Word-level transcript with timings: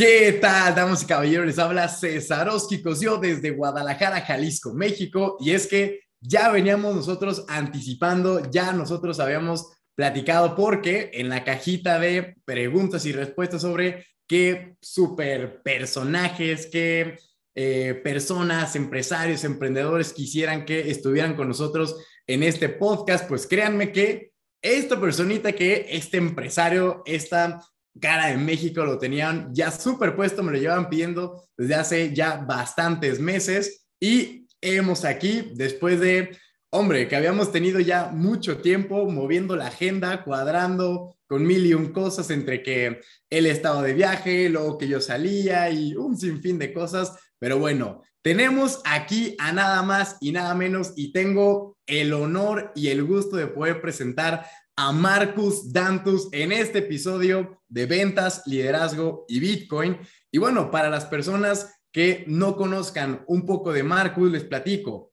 ¿Qué 0.00 0.38
tal, 0.40 0.74
damas 0.74 1.02
y 1.02 1.06
caballeros? 1.06 1.46
Les 1.46 1.58
habla 1.58 1.86
Cesarowski 1.86 2.80
Cosio 2.80 3.18
desde 3.18 3.50
Guadalajara, 3.50 4.22
Jalisco, 4.22 4.72
México. 4.72 5.36
Y 5.40 5.50
es 5.50 5.66
que 5.66 6.00
ya 6.22 6.48
veníamos 6.50 6.96
nosotros 6.96 7.44
anticipando, 7.48 8.50
ya 8.50 8.72
nosotros 8.72 9.20
habíamos 9.20 9.70
platicado 9.94 10.56
porque 10.56 11.10
en 11.12 11.28
la 11.28 11.44
cajita 11.44 11.98
de 11.98 12.34
preguntas 12.46 13.04
y 13.04 13.12
respuestas 13.12 13.60
sobre 13.60 14.06
qué 14.26 14.74
super 14.80 15.60
personajes, 15.62 16.70
qué 16.72 17.18
eh, 17.54 18.00
personas, 18.02 18.76
empresarios, 18.76 19.44
emprendedores 19.44 20.14
quisieran 20.14 20.64
que 20.64 20.90
estuvieran 20.90 21.36
con 21.36 21.48
nosotros 21.48 21.94
en 22.26 22.42
este 22.42 22.70
podcast, 22.70 23.28
pues 23.28 23.46
créanme 23.46 23.92
que 23.92 24.32
esta 24.62 24.98
personita 24.98 25.52
que 25.52 25.88
este 25.90 26.16
empresario, 26.16 27.02
esta 27.04 27.60
cara 28.00 28.26
de 28.28 28.36
México 28.36 28.84
lo 28.84 28.98
tenían 28.98 29.50
ya 29.52 29.70
súper 29.70 30.14
puesto, 30.14 30.42
me 30.42 30.52
lo 30.52 30.58
llevan 30.58 30.88
pidiendo 30.88 31.44
desde 31.56 31.74
hace 31.74 32.14
ya 32.14 32.36
bastantes 32.36 33.20
meses. 33.20 33.86
Y 34.00 34.46
hemos 34.60 35.04
aquí, 35.04 35.52
después 35.54 36.00
de, 36.00 36.36
hombre, 36.70 37.08
que 37.08 37.16
habíamos 37.16 37.52
tenido 37.52 37.80
ya 37.80 38.10
mucho 38.12 38.58
tiempo 38.58 39.10
moviendo 39.10 39.56
la 39.56 39.68
agenda, 39.68 40.22
cuadrando 40.24 41.16
con 41.26 41.46
mil 41.46 41.64
y 41.64 41.74
un 41.74 41.92
cosas 41.92 42.30
entre 42.30 42.62
que 42.62 43.00
él 43.30 43.46
estaba 43.46 43.82
de 43.82 43.94
viaje, 43.94 44.48
luego 44.48 44.78
que 44.78 44.88
yo 44.88 45.00
salía 45.00 45.70
y 45.70 45.94
un 45.94 46.16
sinfín 46.16 46.58
de 46.58 46.72
cosas, 46.72 47.14
pero 47.38 47.58
bueno, 47.58 48.02
tenemos 48.22 48.82
aquí 48.84 49.34
a 49.38 49.52
nada 49.52 49.82
más 49.82 50.16
y 50.20 50.32
nada 50.32 50.54
menos 50.54 50.92
y 50.96 51.12
tengo 51.12 51.78
el 51.86 52.12
honor 52.12 52.70
y 52.74 52.88
el 52.88 53.04
gusto 53.04 53.36
de 53.36 53.46
poder 53.46 53.80
presentar 53.80 54.44
a 54.82 54.92
Marcus 54.92 55.70
Dantus 55.70 56.30
en 56.32 56.52
este 56.52 56.78
episodio 56.78 57.60
de 57.68 57.84
ventas, 57.84 58.42
liderazgo 58.46 59.26
y 59.28 59.38
Bitcoin. 59.38 59.98
Y 60.32 60.38
bueno, 60.38 60.70
para 60.70 60.88
las 60.88 61.04
personas 61.04 61.70
que 61.92 62.24
no 62.28 62.56
conozcan 62.56 63.22
un 63.26 63.44
poco 63.44 63.74
de 63.74 63.82
Marcus, 63.82 64.32
les 64.32 64.44
platico. 64.44 65.12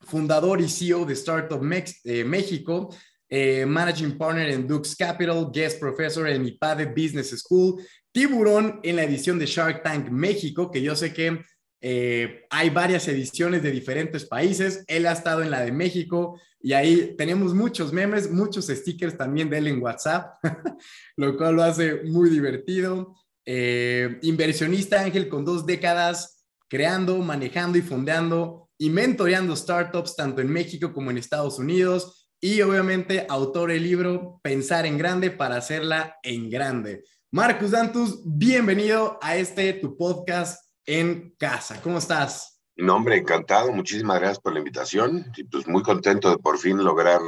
Fundador 0.00 0.60
y 0.60 0.68
CEO 0.68 1.04
de 1.04 1.12
Startup 1.12 1.62
eh, 1.62 2.24
México, 2.24 2.92
eh, 3.28 3.64
Managing 3.64 4.18
Partner 4.18 4.50
en 4.50 4.66
Dux 4.66 4.96
Capital, 4.96 5.48
Guest 5.52 5.78
Professor 5.78 6.28
en 6.28 6.44
IPADE 6.44 6.86
Business 6.86 7.38
School, 7.38 7.80
tiburón 8.10 8.80
en 8.82 8.96
la 8.96 9.04
edición 9.04 9.38
de 9.38 9.46
Shark 9.46 9.84
Tank 9.84 10.10
México, 10.10 10.72
que 10.72 10.82
yo 10.82 10.96
sé 10.96 11.14
que 11.14 11.40
eh, 11.86 12.46
hay 12.48 12.70
varias 12.70 13.06
ediciones 13.08 13.62
de 13.62 13.70
diferentes 13.70 14.24
países. 14.24 14.84
Él 14.86 15.04
ha 15.04 15.12
estado 15.12 15.42
en 15.42 15.50
la 15.50 15.60
de 15.60 15.70
México 15.70 16.40
y 16.58 16.72
ahí 16.72 17.14
tenemos 17.18 17.52
muchos 17.52 17.92
memes, 17.92 18.30
muchos 18.30 18.68
stickers 18.68 19.18
también 19.18 19.50
de 19.50 19.58
él 19.58 19.66
en 19.66 19.82
WhatsApp, 19.82 20.42
lo 21.18 21.36
cual 21.36 21.56
lo 21.56 21.62
hace 21.62 22.04
muy 22.04 22.30
divertido. 22.30 23.14
Eh, 23.44 24.18
inversionista 24.22 25.02
Ángel 25.02 25.28
con 25.28 25.44
dos 25.44 25.66
décadas 25.66 26.46
creando, 26.70 27.18
manejando 27.18 27.76
y 27.76 27.82
fondeando 27.82 28.70
y 28.78 28.88
mentoreando 28.88 29.54
startups 29.54 30.16
tanto 30.16 30.40
en 30.40 30.48
México 30.48 30.90
como 30.94 31.10
en 31.10 31.18
Estados 31.18 31.58
Unidos. 31.58 32.30
Y 32.40 32.62
obviamente 32.62 33.26
autor 33.28 33.72
del 33.72 33.82
libro 33.82 34.40
Pensar 34.42 34.86
en 34.86 34.96
Grande 34.96 35.30
para 35.30 35.56
hacerla 35.56 36.16
en 36.22 36.48
grande. 36.48 37.04
Marcus 37.30 37.72
Dantus, 37.72 38.22
bienvenido 38.24 39.18
a 39.20 39.36
este 39.36 39.74
tu 39.74 39.98
podcast 39.98 40.64
en 40.86 41.34
casa. 41.38 41.80
¿Cómo 41.82 41.98
estás? 41.98 42.54
No, 42.76 42.96
hombre, 42.96 43.16
encantado. 43.16 43.72
Muchísimas 43.72 44.18
gracias 44.18 44.40
por 44.40 44.52
la 44.52 44.58
invitación. 44.58 45.32
Y 45.36 45.44
pues 45.44 45.66
muy 45.66 45.82
contento 45.82 46.30
de 46.30 46.38
por 46.38 46.58
fin 46.58 46.82
lograr 46.82 47.20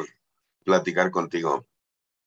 platicar 0.64 1.10
contigo. 1.10 1.66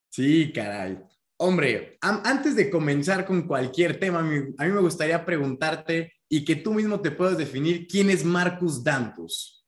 Sí, 0.10 0.52
caray. 0.54 1.00
Hombre, 1.38 1.98
antes 2.02 2.56
de 2.56 2.70
comenzar 2.70 3.26
con 3.26 3.48
cualquier 3.48 4.00
tema, 4.00 4.20
a 4.20 4.24
mí, 4.24 4.54
me 4.58 4.82
gustaría 4.82 5.26
preguntarte 5.26 6.14
y 6.28 6.44
que 6.44 6.58
tú 6.58 6.74
mismo 6.74 7.00
te 7.00 7.12
puedas 7.12 7.38
definir 7.38 7.88
quién 7.88 8.10
es 8.10 8.26
Marcus 8.26 8.84
Dantus. 8.84 9.66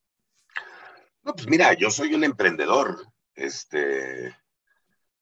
No, 1.23 1.33
pues 1.33 1.47
mira, 1.47 1.73
yo 1.73 1.89
soy 1.89 2.13
un 2.13 2.23
emprendedor. 2.23 3.05
Este, 3.35 4.35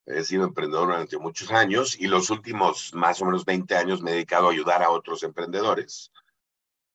he 0.05 0.23
sido 0.23 0.43
emprendedor 0.43 0.87
durante 0.87 1.17
muchos 1.17 1.51
años 1.51 1.99
y 1.99 2.07
los 2.07 2.31
últimos 2.31 2.93
más 2.93 3.21
o 3.21 3.25
menos 3.25 3.45
20 3.45 3.75
años 3.75 4.01
me 4.01 4.11
he 4.11 4.13
dedicado 4.15 4.47
a 4.47 4.51
ayudar 4.51 4.81
a 4.81 4.89
otros 4.89 5.21
emprendedores 5.21 6.11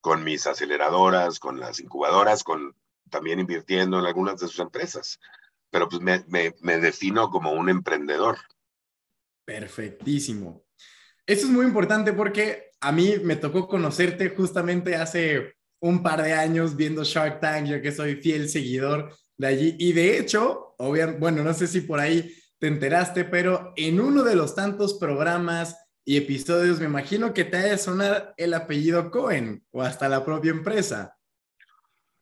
con 0.05 0.23
mis 0.23 0.47
aceleradoras, 0.47 1.41
con 1.41 1.59
las 1.59 1.81
incubadoras, 1.81 2.45
con 2.45 2.77
también 3.09 3.41
invirtiendo 3.41 3.99
en 3.99 4.05
algunas 4.05 4.39
de 4.39 4.49
sus 4.49 4.59
empresas. 4.59 5.19
Pero 5.71 5.89
pues 5.89 6.03
me, 6.03 6.23
me, 6.61 6.79
defino 6.79 7.31
como 7.31 7.53
un 7.53 7.71
emprendedor. 7.71 8.37
Perfectísimo. 9.47 10.63
Eso 11.27 11.47
es 11.47 11.51
muy 11.51 11.65
importante 11.65 12.13
porque 12.13 12.73
a 12.83 12.93
mí 12.93 13.15
me 13.23 13.37
tocó 13.37 13.67
conocerte 13.67 14.29
justamente 14.29 14.95
hace 14.95 15.57
un 15.81 16.03
par 16.03 16.23
de 16.23 16.35
años 16.35 16.77
viendo 16.77 17.03
Shark 17.03 17.41
Tank, 17.41 17.65
yo 17.65 17.81
que 17.81 17.91
soy 17.91 18.17
fiel 18.17 18.51
seguidor 18.51 19.11
de 19.39 19.47
allí. 19.47 19.77
Y 19.79 19.95
de 19.95 20.19
hecho, 20.19 20.75
bueno, 21.19 21.43
no 21.43 21.55
sé 21.55 21.67
si 21.67 21.81
por 21.81 21.99
ahí 21.99 22.31
te 22.59 22.67
enteraste, 22.67 23.25
pero 23.25 23.73
en 23.75 23.99
uno 24.01 24.23
de 24.23 24.37
los 24.37 24.55
tantos 24.55 24.99
programas 24.99 25.79
y 26.05 26.19
episodios, 26.19 26.81
me 26.81 26.87
imagino 26.87 27.33
que 27.33 27.45
te 27.45 27.57
haya 27.57 27.79
sonar 27.79 28.35
el 28.37 28.53
apellido 28.53 29.11
Cohen 29.11 29.65
o 29.71 29.83
hasta 29.83 30.09
la 30.09 30.25
propia 30.25 30.51
empresa. 30.51 31.17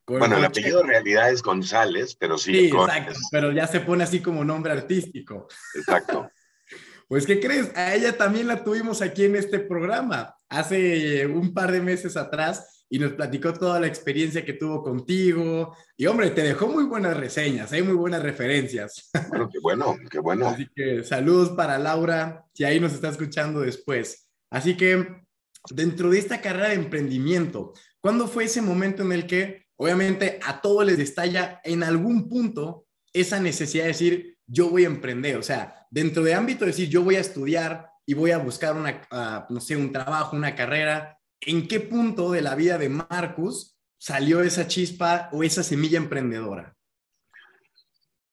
bueno, 0.06 0.36
el 0.36 0.44
apellido 0.44 0.82
en 0.82 0.88
realidad 0.88 1.30
es 1.32 1.42
González, 1.42 2.14
pero 2.14 2.38
sí. 2.38 2.52
Sí, 2.52 2.66
exacto, 2.66 3.18
pero 3.30 3.50
ya 3.50 3.66
se 3.66 3.80
pone 3.80 4.04
así 4.04 4.20
como 4.20 4.44
nombre 4.44 4.72
artístico. 4.72 5.48
Exacto. 5.74 6.30
pues, 7.08 7.26
¿qué 7.26 7.40
crees? 7.40 7.76
A 7.76 7.94
ella 7.94 8.16
también 8.16 8.46
la 8.46 8.62
tuvimos 8.62 9.02
aquí 9.02 9.24
en 9.24 9.34
este 9.34 9.58
programa 9.58 10.36
hace 10.48 11.26
un 11.26 11.52
par 11.52 11.72
de 11.72 11.80
meses 11.80 12.16
atrás 12.16 12.81
y 12.92 12.98
nos 12.98 13.14
platicó 13.14 13.54
toda 13.54 13.80
la 13.80 13.86
experiencia 13.86 14.44
que 14.44 14.52
tuvo 14.52 14.82
contigo. 14.82 15.74
Y 15.96 16.04
hombre, 16.04 16.28
te 16.28 16.42
dejó 16.42 16.68
muy 16.68 16.84
buenas 16.84 17.16
reseñas, 17.16 17.72
hay 17.72 17.82
muy 17.82 17.94
buenas 17.94 18.22
referencias. 18.22 19.10
Bueno, 19.30 19.48
qué 19.50 19.58
bueno, 19.60 19.96
qué 20.10 20.18
bueno. 20.18 20.48
Así 20.48 20.68
que 20.76 21.02
saludos 21.02 21.50
para 21.56 21.78
Laura, 21.78 22.44
si 22.52 22.64
ahí 22.64 22.78
nos 22.78 22.92
está 22.92 23.08
escuchando 23.08 23.60
después. 23.60 24.28
Así 24.50 24.76
que 24.76 25.22
dentro 25.70 26.10
de 26.10 26.18
esta 26.18 26.42
carrera 26.42 26.68
de 26.68 26.74
emprendimiento, 26.74 27.72
¿cuándo 27.98 28.28
fue 28.28 28.44
ese 28.44 28.60
momento 28.60 29.02
en 29.02 29.12
el 29.12 29.26
que 29.26 29.68
obviamente 29.76 30.38
a 30.44 30.60
todos 30.60 30.84
les 30.84 30.98
estalla 30.98 31.62
en 31.64 31.82
algún 31.82 32.28
punto 32.28 32.84
esa 33.14 33.40
necesidad 33.40 33.84
de 33.84 33.88
decir, 33.88 34.38
yo 34.46 34.68
voy 34.68 34.84
a 34.84 34.88
emprender? 34.88 35.38
O 35.38 35.42
sea, 35.42 35.86
dentro 35.90 36.22
de 36.22 36.34
ámbito 36.34 36.66
de 36.66 36.72
decir, 36.72 36.90
yo 36.90 37.02
voy 37.02 37.16
a 37.16 37.20
estudiar 37.20 37.88
y 38.04 38.12
voy 38.12 38.32
a 38.32 38.38
buscar 38.38 38.76
una, 38.76 39.00
ah, 39.10 39.46
no 39.48 39.60
sé, 39.60 39.78
un 39.78 39.92
trabajo, 39.92 40.36
una 40.36 40.54
carrera, 40.54 41.18
¿en 41.46 41.66
qué 41.66 41.80
punto 41.80 42.30
de 42.30 42.42
la 42.42 42.54
vida 42.54 42.78
de 42.78 42.88
Marcus 42.88 43.76
salió 43.98 44.42
esa 44.42 44.66
chispa 44.66 45.28
o 45.32 45.42
esa 45.42 45.62
semilla 45.62 45.98
emprendedora? 45.98 46.76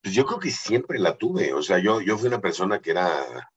Pues 0.02 0.14
yo 0.14 0.25
creo 0.25 0.40
que 0.40 0.52
siempre 0.52 1.00
la 1.00 1.18
tuve. 1.18 1.53
O 1.53 1.62
sea, 1.62 1.80
yo, 1.80 2.02
yo 2.02 2.18
fui 2.18 2.28
una 2.28 2.42
persona 2.42 2.80
que 2.80 2.92
era, 2.92 3.52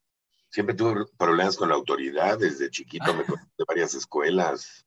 siempre 0.50 0.74
tuve 0.74 1.06
problemas 1.16 1.56
con 1.56 1.68
la 1.68 1.74
autoridad. 1.74 2.38
Desde 2.38 2.70
chiquito 2.70 3.14
me 3.14 3.24
conté 3.24 3.44
de 3.58 3.64
varias 3.66 3.94
escuelas. 3.94 4.86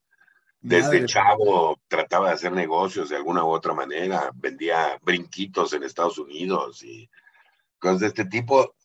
Desde 0.60 1.06
chavo 1.06 1.80
trataba 1.88 2.30
de 2.30 2.34
hacer 2.34 2.52
negocios 2.52 3.10
de 3.10 3.16
alguna 3.16 3.44
u 3.44 3.50
otra 3.50 3.74
manera. 3.74 4.32
Vendía 4.34 4.98
brinquitos 5.02 5.74
en 5.74 5.84
Estados 5.84 6.18
Unidos 6.18 6.84
y 6.84 7.10
cosas 7.80 8.00
de 8.00 8.08
este 8.08 8.26
tipo. 8.26 8.76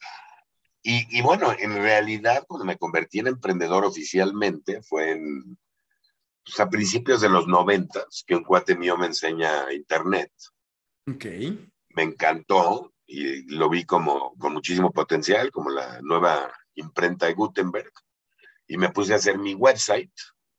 Y, 0.83 1.19
y 1.19 1.23
bueno, 1.23 1.55
en 1.59 1.75
realidad 1.75 2.45
cuando 2.47 2.65
me 2.65 2.79
convertí 2.79 3.19
en 3.19 3.29
emprendedor 3.29 3.85
oficialmente 3.85 4.83
fue 4.83 5.13
en 5.13 5.59
pues, 6.45 6.61
a 6.61 6.69
principios 6.69 7.21
de 7.21 7.29
los 7.29 7.47
noventas, 7.47 8.25
que 8.27 8.35
un 8.35 8.45
cuate 8.45 8.77
mío 8.77 8.97
me 8.97 9.07
enseña 9.07 9.73
internet. 9.73 10.33
Ok. 11.07 11.27
Me 11.91 12.03
encantó 12.03 12.93
y 13.07 13.43
lo 13.55 13.69
vi 13.69 13.85
como 13.85 14.35
con 14.39 14.53
muchísimo 14.53 14.93
potencial, 14.93 15.51
como 15.51 15.71
la 15.71 16.01
nueva 16.03 16.53
imprenta 16.75 17.27
de 17.27 17.35
Gutenberg, 17.35 17.93
y 18.67 18.77
me 18.77 18.91
puse 18.91 19.13
a 19.13 19.17
hacer 19.17 19.37
mi 19.39 19.55
website, 19.55 20.13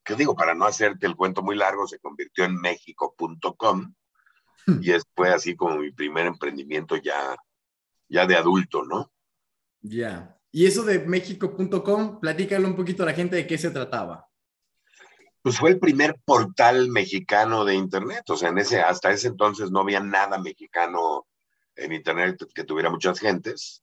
que 0.04 0.14
digo, 0.14 0.34
para 0.36 0.54
no 0.54 0.66
hacerte 0.66 1.06
el 1.06 1.16
cuento 1.16 1.42
muy 1.42 1.56
largo, 1.56 1.86
se 1.86 1.98
convirtió 1.98 2.44
en 2.44 2.60
mexico.com, 2.60 3.94
hmm. 4.66 4.80
y 4.82 4.90
fue 5.14 5.30
así 5.30 5.56
como 5.56 5.78
mi 5.78 5.92
primer 5.92 6.26
emprendimiento 6.26 6.96
ya, 6.96 7.34
ya 8.08 8.26
de 8.26 8.36
adulto, 8.36 8.84
¿no? 8.84 9.10
Ya. 9.80 10.38
Y 10.50 10.66
eso 10.66 10.84
de 10.84 10.98
mexico.com, 10.98 12.20
platícalo 12.20 12.68
un 12.68 12.76
poquito 12.76 13.02
a 13.02 13.06
la 13.06 13.14
gente 13.14 13.36
de 13.36 13.46
qué 13.46 13.56
se 13.56 13.70
trataba 13.70 14.31
pues 15.42 15.58
fue 15.58 15.70
el 15.70 15.80
primer 15.80 16.18
portal 16.24 16.88
mexicano 16.88 17.64
de 17.64 17.74
Internet. 17.74 18.28
O 18.30 18.36
sea, 18.36 18.50
en 18.50 18.58
ese, 18.58 18.80
hasta 18.80 19.10
ese 19.10 19.28
entonces 19.28 19.70
no 19.70 19.80
había 19.80 20.00
nada 20.00 20.38
mexicano 20.38 21.26
en 21.74 21.92
Internet 21.92 22.38
que 22.54 22.64
tuviera 22.64 22.90
muchas 22.90 23.18
gentes 23.18 23.82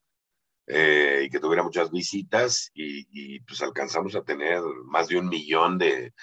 eh, 0.67 1.23
y 1.25 1.29
que 1.29 1.39
tuviera 1.39 1.63
muchas 1.63 1.91
visitas 1.91 2.71
y, 2.73 3.39
pues 3.41 3.61
alcanzamos 3.61 4.15
a 4.15 4.23
tener 4.23 4.61
más 4.85 5.07
de 5.09 5.17
un 5.17 5.27
millón 5.27 5.77
de, 5.77 6.13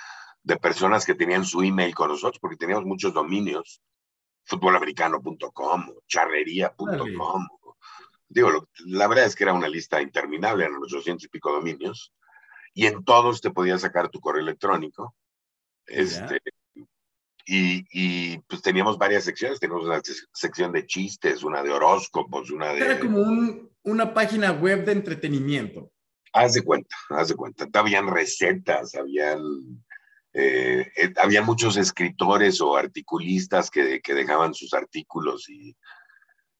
personas 0.62 1.04
que 1.04 1.14
tenían 1.14 1.44
su 1.44 1.62
email 1.62 1.94
con 1.94 2.08
nosotros 2.08 2.38
porque 2.40 2.56
teníamos 2.56 2.84
muchos 2.84 3.12
dominios, 3.12 3.82
futbolamericano.com, 4.44 5.90
charrería.com. 6.06 7.48
Digo, 8.28 8.68
la 8.86 9.08
verdad 9.08 9.24
es 9.26 9.34
que 9.34 9.44
era 9.44 9.52
una 9.52 9.68
lista 9.68 10.00
interminable, 10.00 10.64
eran 10.64 10.82
800 10.82 11.24
y 11.24 11.28
pico 11.28 11.52
dominios 11.52 12.12
y 12.72 12.86
en 12.86 13.04
todos 13.04 13.40
te 13.40 13.50
podías 13.50 13.80
sacar 13.80 14.08
tu 14.08 14.20
correo 14.20 14.42
electrónico. 14.42 15.14
Este, 15.86 16.40
y, 17.44 17.84
y, 17.92 18.38
pues 18.38 18.60
teníamos 18.60 18.98
varias 18.98 19.24
secciones, 19.24 19.60
teníamos 19.60 19.86
una 19.86 20.00
sección 20.32 20.72
de 20.72 20.86
chistes, 20.86 21.44
una 21.44 21.62
de 21.62 21.70
horóscopos, 21.70 22.50
una 22.50 22.72
de... 22.72 22.80
Era 22.80 22.98
como 22.98 23.20
un, 23.20 23.70
una 23.84 24.12
página 24.12 24.50
web 24.50 24.84
de 24.84 24.92
entretenimiento. 24.92 25.92
Haz 26.32 26.54
de 26.54 26.62
cuenta, 26.62 26.94
haz 27.10 27.28
de 27.28 27.36
cuenta. 27.36 27.68
Habían 27.72 28.08
recetas, 28.08 28.94
habían, 28.96 29.40
eh, 30.32 30.90
eh, 30.96 31.14
había 31.18 31.42
muchos 31.42 31.76
escritores 31.76 32.60
o 32.60 32.76
articulistas 32.76 33.70
que, 33.70 34.00
que 34.00 34.14
dejaban 34.14 34.52
sus 34.52 34.74
artículos 34.74 35.48
y, 35.48 35.76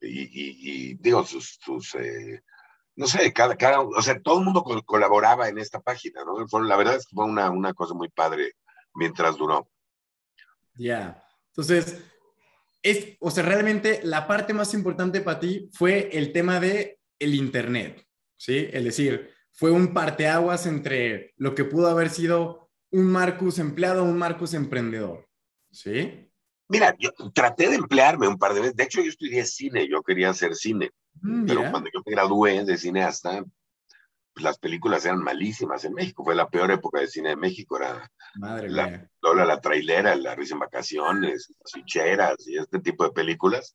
y, 0.00 0.94
digo, 0.94 1.24
sus, 1.24 1.58
sus 1.60 1.94
eh, 1.96 2.42
no 2.94 3.06
sé, 3.06 3.32
cada, 3.32 3.56
cada, 3.56 3.80
o 3.80 4.02
sea, 4.02 4.20
todo 4.20 4.38
el 4.38 4.44
mundo 4.44 4.62
colaboraba 4.86 5.48
en 5.48 5.58
esta 5.58 5.80
página, 5.80 6.24
¿no? 6.24 6.46
Fue, 6.48 6.66
la 6.66 6.76
verdad 6.76 6.96
es 6.96 7.06
que 7.06 7.14
fue 7.14 7.24
una, 7.24 7.50
una 7.50 7.74
cosa 7.74 7.92
muy 7.92 8.08
padre 8.08 8.52
mientras 8.96 9.36
duró. 9.36 9.68
Ya. 10.74 11.22
Entonces, 11.48 12.02
es, 12.82 13.16
o 13.20 13.30
sea, 13.30 13.44
realmente 13.44 14.00
la 14.02 14.26
parte 14.26 14.52
más 14.52 14.74
importante 14.74 15.20
para 15.20 15.40
ti 15.40 15.70
fue 15.72 16.10
el 16.12 16.32
tema 16.32 16.60
de 16.60 16.98
el 17.18 17.34
Internet, 17.34 18.06
¿sí? 18.36 18.68
Es 18.72 18.84
decir, 18.84 19.30
fue 19.52 19.70
un 19.70 19.94
parteaguas 19.94 20.66
entre 20.66 21.32
lo 21.36 21.54
que 21.54 21.64
pudo 21.64 21.88
haber 21.88 22.10
sido 22.10 22.70
un 22.90 23.06
Marcus 23.06 23.58
empleado 23.58 24.04
un 24.04 24.18
Marcus 24.18 24.54
emprendedor, 24.54 25.26
¿sí? 25.70 26.30
Mira, 26.68 26.94
yo 26.98 27.10
traté 27.32 27.68
de 27.68 27.76
emplearme 27.76 28.26
un 28.26 28.38
par 28.38 28.52
de 28.52 28.60
veces. 28.60 28.76
De 28.76 28.84
hecho, 28.84 29.00
yo 29.00 29.08
estudié 29.08 29.44
cine, 29.44 29.88
yo 29.88 30.02
quería 30.02 30.30
hacer 30.30 30.54
cine. 30.54 30.90
Mm, 31.22 31.46
pero 31.46 31.70
cuando 31.70 31.88
yo 31.92 32.02
me 32.04 32.12
gradué 32.12 32.64
de 32.64 32.76
cineasta, 32.76 33.44
las 34.36 34.58
películas 34.58 35.04
eran 35.04 35.22
malísimas 35.22 35.84
en 35.84 35.94
México. 35.94 36.24
Fue 36.24 36.34
la 36.34 36.48
peor 36.48 36.70
época 36.70 37.00
de 37.00 37.08
cine 37.08 37.30
de 37.30 37.36
México. 37.36 37.76
Era 37.76 38.10
Madre 38.34 38.70
la, 38.70 38.86
mía. 38.86 39.44
la 39.44 39.60
trailera, 39.60 40.14
la 40.16 40.34
risa 40.34 40.54
en 40.54 40.60
vacaciones, 40.60 41.52
las 41.60 41.72
ficheras 41.72 42.46
y 42.46 42.58
este 42.58 42.80
tipo 42.80 43.04
de 43.04 43.10
películas. 43.10 43.74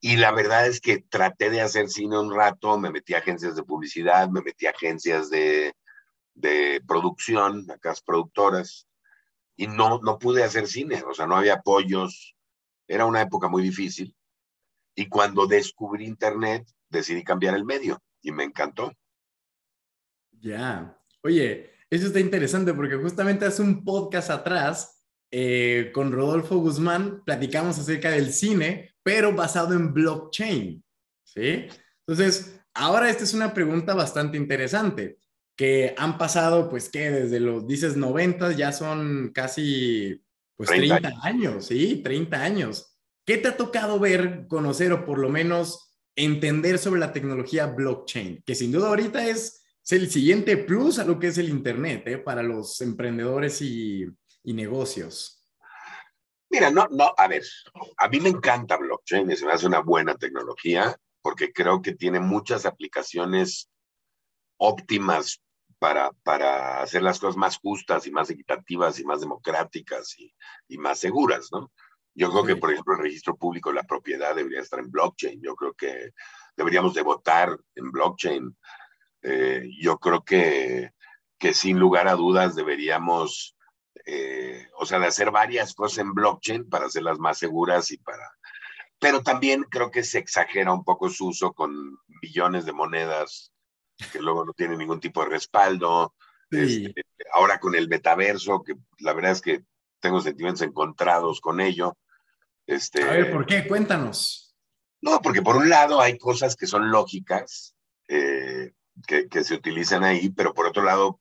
Y 0.00 0.16
la 0.16 0.32
verdad 0.32 0.66
es 0.66 0.80
que 0.80 1.04
traté 1.08 1.50
de 1.50 1.60
hacer 1.60 1.88
cine 1.88 2.18
un 2.18 2.34
rato, 2.34 2.78
me 2.78 2.90
metí 2.90 3.14
a 3.14 3.18
agencias 3.18 3.54
de 3.54 3.62
publicidad, 3.62 4.28
me 4.28 4.42
metí 4.42 4.66
a 4.66 4.70
agencias 4.70 5.30
de, 5.30 5.74
de 6.34 6.82
producción, 6.88 7.70
acá 7.70 7.94
productoras, 8.04 8.88
y 9.56 9.68
no, 9.68 10.00
no 10.02 10.18
pude 10.18 10.42
hacer 10.42 10.66
cine, 10.66 11.04
o 11.06 11.14
sea, 11.14 11.26
no 11.26 11.36
había 11.36 11.54
apoyos, 11.54 12.34
era 12.88 13.06
una 13.06 13.22
época 13.22 13.48
muy 13.48 13.62
difícil. 13.62 14.16
Y 14.94 15.08
cuando 15.08 15.46
descubrí 15.46 16.04
Internet, 16.04 16.66
decidí 16.88 17.22
cambiar 17.22 17.54
el 17.54 17.64
medio 17.64 18.02
y 18.22 18.32
me 18.32 18.44
encantó. 18.44 18.92
Ya. 20.42 20.98
Oye, 21.22 21.70
eso 21.88 22.08
está 22.08 22.20
interesante 22.20 22.74
porque 22.74 22.96
justamente 22.96 23.44
hace 23.44 23.62
un 23.62 23.84
podcast 23.84 24.30
atrás 24.30 25.06
eh, 25.30 25.90
con 25.94 26.12
Rodolfo 26.12 26.58
Guzmán 26.58 27.22
platicamos 27.24 27.78
acerca 27.78 28.10
del 28.10 28.32
cine, 28.32 28.90
pero 29.02 29.32
basado 29.32 29.74
en 29.74 29.94
blockchain. 29.94 30.84
¿Sí? 31.24 31.68
Entonces, 32.06 32.60
ahora 32.74 33.08
esta 33.08 33.24
es 33.24 33.32
una 33.32 33.54
pregunta 33.54 33.94
bastante 33.94 34.36
interesante, 34.36 35.16
que 35.56 35.94
han 35.96 36.18
pasado, 36.18 36.68
pues, 36.68 36.90
que 36.90 37.10
desde 37.10 37.40
los, 37.40 37.66
dices, 37.66 37.96
90 37.96 38.52
ya 38.52 38.72
son 38.72 39.30
casi, 39.32 40.20
pues, 40.56 40.68
30, 40.68 41.00
30 41.00 41.26
años, 41.26 41.66
¿sí? 41.66 42.02
30 42.02 42.42
años. 42.42 42.98
¿Qué 43.24 43.38
te 43.38 43.48
ha 43.48 43.56
tocado 43.56 44.00
ver, 44.00 44.46
conocer 44.48 44.92
o 44.92 45.04
por 45.04 45.18
lo 45.18 45.28
menos 45.28 45.94
entender 46.16 46.78
sobre 46.78 47.00
la 47.00 47.12
tecnología 47.12 47.66
blockchain? 47.66 48.42
Que 48.44 48.54
sin 48.54 48.72
duda 48.72 48.88
ahorita 48.88 49.26
es 49.26 49.61
es 49.84 49.92
el 49.92 50.10
siguiente 50.10 50.56
plus 50.56 50.98
a 50.98 51.04
lo 51.04 51.18
que 51.18 51.28
es 51.28 51.38
el 51.38 51.48
Internet 51.48 52.06
¿eh? 52.06 52.18
para 52.18 52.42
los 52.42 52.80
emprendedores 52.80 53.60
y, 53.62 54.06
y, 54.44 54.52
negocios. 54.52 55.44
Mira, 56.50 56.70
no, 56.70 56.86
no, 56.90 57.12
a 57.16 57.28
ver, 57.28 57.42
a 57.96 58.08
mí 58.08 58.20
me 58.20 58.28
encanta 58.28 58.76
blockchain, 58.76 59.30
es 59.30 59.42
me 59.42 59.52
hace 59.52 59.66
una 59.66 59.80
buena 59.80 60.14
tecnología 60.16 60.96
porque 61.22 61.52
creo 61.52 61.80
que 61.80 61.94
tiene 61.94 62.20
muchas 62.20 62.66
aplicaciones 62.66 63.70
óptimas 64.58 65.42
para, 65.78 66.12
para 66.22 66.80
hacer 66.80 67.02
las 67.02 67.18
cosas 67.18 67.36
más 67.36 67.58
justas 67.58 68.06
y 68.06 68.12
más 68.12 68.30
equitativas 68.30 69.00
y 69.00 69.04
más 69.04 69.20
democráticas 69.20 70.16
y, 70.18 70.32
y 70.68 70.78
más 70.78 70.98
seguras, 70.98 71.48
¿no? 71.50 71.72
Yo 72.14 72.30
creo 72.30 72.44
que, 72.44 72.56
por 72.56 72.70
ejemplo, 72.70 72.94
el 72.94 73.02
registro 73.02 73.36
público 73.36 73.70
de 73.70 73.76
la 73.76 73.84
propiedad 73.84 74.34
debería 74.34 74.60
estar 74.60 74.78
en 74.78 74.90
blockchain. 74.90 75.40
Yo 75.42 75.54
creo 75.54 75.72
que 75.72 76.10
deberíamos 76.56 76.94
de 76.94 77.02
votar 77.02 77.58
en 77.74 77.90
blockchain. 77.90 78.56
Eh, 79.22 79.68
yo 79.80 79.98
creo 79.98 80.24
que, 80.24 80.92
que, 81.38 81.54
sin 81.54 81.78
lugar 81.78 82.08
a 82.08 82.14
dudas 82.14 82.54
deberíamos, 82.54 83.56
eh, 84.06 84.68
o 84.78 84.86
sea, 84.86 84.98
de 84.98 85.06
hacer 85.06 85.30
varias 85.30 85.74
cosas 85.74 85.98
en 85.98 86.14
blockchain 86.14 86.68
para 86.68 86.86
hacerlas 86.86 87.18
más 87.18 87.38
seguras 87.38 87.90
y 87.90 87.98
para... 87.98 88.28
Pero 88.98 89.22
también 89.22 89.64
creo 89.64 89.90
que 89.90 90.04
se 90.04 90.18
exagera 90.18 90.72
un 90.72 90.84
poco 90.84 91.08
su 91.08 91.28
uso 91.28 91.52
con 91.52 91.98
billones 92.20 92.64
de 92.64 92.72
monedas 92.72 93.52
que 94.12 94.20
luego 94.20 94.44
no 94.44 94.52
tienen 94.52 94.78
ningún 94.78 95.00
tipo 95.00 95.22
de 95.22 95.30
respaldo. 95.30 96.14
Sí. 96.50 96.86
Este, 96.86 97.04
ahora 97.32 97.58
con 97.58 97.74
el 97.74 97.88
metaverso, 97.88 98.62
que 98.62 98.74
la 98.98 99.12
verdad 99.12 99.32
es 99.32 99.40
que 99.40 99.64
tengo 100.00 100.20
sentimientos 100.20 100.62
encontrados 100.62 101.40
con 101.40 101.60
ello. 101.60 101.96
Este, 102.66 103.02
a 103.02 103.12
ver, 103.12 103.32
¿por 103.32 103.46
qué? 103.46 103.66
Cuéntanos. 103.66 104.54
No, 105.00 105.20
porque 105.20 105.42
por 105.42 105.56
un 105.56 105.68
lado 105.68 106.00
hay 106.00 106.18
cosas 106.18 106.54
que 106.54 106.66
son 106.66 106.90
lógicas, 106.90 107.74
eh, 108.08 108.72
que, 109.06 109.28
que, 109.28 109.44
se 109.44 109.54
utilizan 109.54 110.04
ahí, 110.04 110.30
pero 110.30 110.54
por 110.54 110.66
otro 110.66 110.82
lado, 110.82 111.20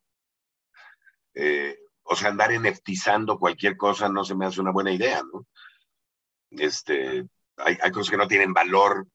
eh, 1.33 1.77
o 2.03 2.15
sea, 2.15 2.29
andar 2.29 2.51
NFTizando 2.51 3.39
cualquier 3.39 3.77
cosa 3.77 4.09
no 4.09 4.23
se 4.23 4.35
me 4.35 4.45
hace 4.45 4.61
una 4.61 4.71
buena 4.71 4.91
idea, 4.91 5.21
¿no? 5.23 5.47
Este, 6.51 7.25
hay, 7.57 7.77
hay 7.81 7.91
cosas 7.91 8.11
que 8.11 8.17
no 8.17 8.27
tienen 8.27 8.53
valor 8.53 9.07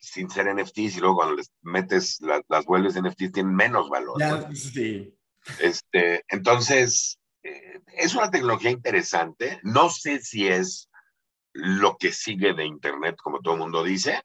sin 0.00 0.30
ser 0.30 0.52
NFTs 0.54 0.96
y 0.96 1.00
luego 1.00 1.16
cuando 1.16 1.36
les 1.36 1.52
metes 1.60 2.20
la, 2.20 2.42
las 2.48 2.64
vuelves 2.64 3.00
NFTs 3.00 3.32
tienen 3.32 3.54
menos 3.54 3.90
valor. 3.90 4.18
Sí. 4.54 5.14
Este, 5.58 6.24
entonces, 6.28 7.18
eh, 7.42 7.80
es 7.96 8.14
una 8.14 8.30
tecnología 8.30 8.70
interesante. 8.70 9.60
No 9.62 9.90
sé 9.90 10.20
si 10.20 10.48
es 10.48 10.88
lo 11.52 11.96
que 11.96 12.12
sigue 12.12 12.54
de 12.54 12.64
Internet, 12.64 13.16
como 13.22 13.40
todo 13.40 13.54
el 13.54 13.60
mundo 13.60 13.82
dice, 13.82 14.22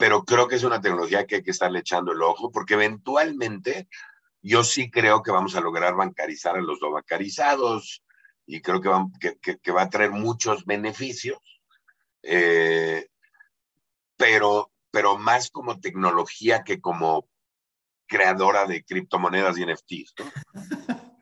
pero 0.00 0.24
creo 0.24 0.48
que 0.48 0.56
es 0.56 0.64
una 0.64 0.80
tecnología 0.80 1.26
que 1.26 1.36
hay 1.36 1.42
que 1.42 1.50
estarle 1.50 1.80
echando 1.80 2.12
el 2.12 2.22
ojo, 2.22 2.50
porque 2.50 2.72
eventualmente 2.72 3.86
yo 4.40 4.64
sí 4.64 4.90
creo 4.90 5.22
que 5.22 5.30
vamos 5.30 5.54
a 5.54 5.60
lograr 5.60 5.94
bancarizar 5.94 6.56
a 6.56 6.62
los 6.62 6.80
no 6.80 6.90
bancarizados 6.90 8.02
y 8.46 8.62
creo 8.62 8.80
que 8.80 8.88
va, 8.88 9.06
que, 9.20 9.38
que, 9.38 9.58
que 9.58 9.70
va 9.70 9.82
a 9.82 9.90
traer 9.90 10.10
muchos 10.10 10.64
beneficios, 10.64 11.38
eh, 12.22 13.08
pero, 14.16 14.72
pero 14.90 15.18
más 15.18 15.50
como 15.50 15.80
tecnología 15.80 16.64
que 16.64 16.80
como 16.80 17.28
creadora 18.06 18.64
de 18.64 18.82
criptomonedas 18.82 19.58
y 19.58 19.66
NFTs. 19.66 20.14
¿no? 20.18 20.32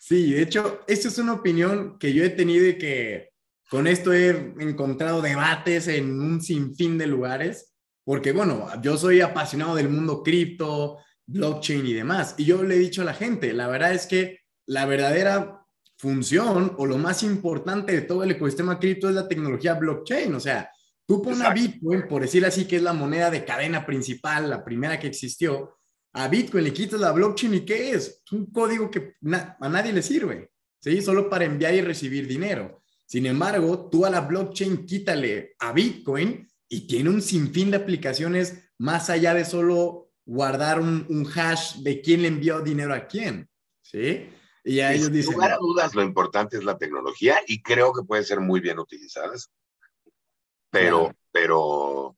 Sí, 0.00 0.32
de 0.32 0.40
hecho, 0.40 0.80
esta 0.86 1.08
es 1.08 1.18
una 1.18 1.34
opinión 1.34 1.98
que 1.98 2.14
yo 2.14 2.24
he 2.24 2.30
tenido 2.30 2.66
y 2.66 2.78
que 2.78 3.28
con 3.68 3.86
esto 3.86 4.14
he 4.14 4.30
encontrado 4.58 5.20
debates 5.20 5.86
en 5.88 6.18
un 6.18 6.40
sinfín 6.40 6.96
de 6.96 7.06
lugares, 7.06 7.74
porque 8.08 8.32
bueno, 8.32 8.66
yo 8.80 8.96
soy 8.96 9.20
apasionado 9.20 9.74
del 9.74 9.90
mundo 9.90 10.22
cripto, 10.22 10.96
blockchain 11.26 11.86
y 11.86 11.92
demás, 11.92 12.36
y 12.38 12.46
yo 12.46 12.62
le 12.62 12.76
he 12.76 12.78
dicho 12.78 13.02
a 13.02 13.04
la 13.04 13.12
gente, 13.12 13.52
la 13.52 13.68
verdad 13.68 13.92
es 13.92 14.06
que 14.06 14.40
la 14.64 14.86
verdadera 14.86 15.62
función 15.98 16.74
o 16.78 16.86
lo 16.86 16.96
más 16.96 17.22
importante 17.22 17.92
de 17.92 18.00
todo 18.00 18.24
el 18.24 18.30
ecosistema 18.30 18.78
cripto 18.78 19.10
es 19.10 19.14
la 19.14 19.28
tecnología 19.28 19.74
blockchain, 19.74 20.34
o 20.34 20.40
sea, 20.40 20.70
tú 21.06 21.20
pones 21.20 21.42
a 21.42 21.52
Bitcoin, 21.52 22.08
por 22.08 22.22
decir 22.22 22.46
así, 22.46 22.64
que 22.64 22.76
es 22.76 22.82
la 22.82 22.94
moneda 22.94 23.30
de 23.30 23.44
cadena 23.44 23.84
principal, 23.84 24.48
la 24.48 24.64
primera 24.64 24.98
que 24.98 25.08
existió, 25.08 25.76
a 26.14 26.28
Bitcoin 26.28 26.64
le 26.64 26.72
quitas 26.72 27.00
la 27.00 27.12
blockchain 27.12 27.56
y 27.56 27.60
¿qué 27.66 27.90
es? 27.90 28.22
Es 28.24 28.32
un 28.32 28.46
código 28.46 28.90
que 28.90 29.16
na 29.20 29.58
a 29.60 29.68
nadie 29.68 29.92
le 29.92 30.00
sirve, 30.00 30.52
¿sí? 30.80 31.02
Solo 31.02 31.28
para 31.28 31.44
enviar 31.44 31.74
y 31.74 31.82
recibir 31.82 32.26
dinero. 32.26 32.80
Sin 33.04 33.26
embargo, 33.26 33.90
tú 33.90 34.06
a 34.06 34.10
la 34.10 34.22
blockchain 34.22 34.86
quítale 34.86 35.56
a 35.58 35.72
Bitcoin 35.72 36.47
y 36.68 36.86
tiene 36.86 37.10
un 37.10 37.22
sinfín 37.22 37.70
de 37.70 37.78
aplicaciones 37.78 38.70
más 38.78 39.10
allá 39.10 39.34
de 39.34 39.44
solo 39.44 40.12
guardar 40.24 40.80
un, 40.80 41.06
un 41.08 41.26
hash 41.34 41.76
de 41.76 42.00
quién 42.02 42.22
le 42.22 42.28
envió 42.28 42.60
dinero 42.60 42.92
a 42.94 43.06
quién, 43.06 43.48
¿sí? 43.82 44.28
Y 44.64 44.80
a 44.80 44.92
ellos 44.92 45.10
dicen... 45.10 45.32
lugar 45.34 45.52
a 45.52 45.56
dudas, 45.56 45.94
lo 45.94 46.02
importante 46.02 46.58
es 46.58 46.64
la 46.64 46.76
tecnología 46.76 47.38
y 47.46 47.62
creo 47.62 47.92
que 47.94 48.02
puede 48.02 48.22
ser 48.24 48.40
muy 48.40 48.60
bien 48.60 48.78
utilizadas, 48.78 49.50
pero, 50.70 50.98
Claro. 51.04 51.16
pero 51.32 52.14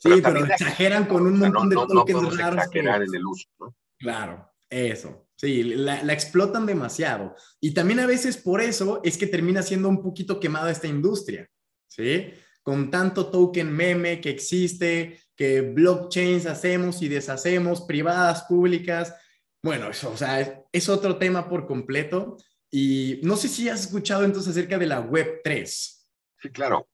Sí, 0.00 0.10
pero, 0.22 0.44
exageran 0.44 1.06
con 1.06 1.26
un 1.26 1.36
montón 1.40 1.68
no, 1.68 1.68
de 1.70 1.74
no 1.74 1.86
tokens 1.86 2.18
podemos 2.20 2.38
raros. 2.38 2.68
que- 2.70 2.78
exagerar 2.78 3.02
en 3.02 3.12
el 3.14 3.26
uso, 3.26 3.48
¿no? 3.58 3.74
Claro, 3.98 4.48
eso. 4.70 5.26
Sí, 5.34 5.64
la, 5.64 6.04
la 6.04 6.12
explotan 6.12 6.66
demasiado. 6.66 7.34
Y 7.60 7.74
también 7.74 7.98
a 7.98 8.06
veces 8.06 8.36
por 8.36 8.60
eso 8.60 9.00
es 9.02 9.18
que 9.18 9.26
termina 9.26 9.62
siendo 9.62 9.88
un 9.88 10.00
poquito 10.00 10.38
quemada 10.38 10.70
esta 10.70 10.86
industria, 10.86 11.48
¿sí? 11.88 12.32
Con 12.68 12.90
tanto 12.90 13.30
token 13.30 13.72
meme 13.72 14.20
que 14.20 14.28
existe, 14.28 15.22
que 15.34 15.62
blockchains 15.62 16.44
hacemos 16.44 17.00
y 17.00 17.08
deshacemos, 17.08 17.80
privadas, 17.80 18.42
públicas. 18.42 19.16
bueno, 19.62 19.88
eso, 19.88 20.12
o 20.12 20.16
sea, 20.18 20.66
es, 20.70 20.88
otro 20.90 21.16
tema 21.16 21.48
por 21.48 21.66
completo. 21.66 22.36
Y 22.70 23.20
no 23.22 23.38
sé 23.38 23.48
si 23.48 23.70
has 23.70 23.86
escuchado 23.86 24.22
entonces 24.22 24.50
acerca 24.50 24.76
de 24.76 24.84
la 24.84 25.00
Web 25.00 25.40
3. 25.42 26.10
Sí, 26.42 26.50
claro. 26.50 26.86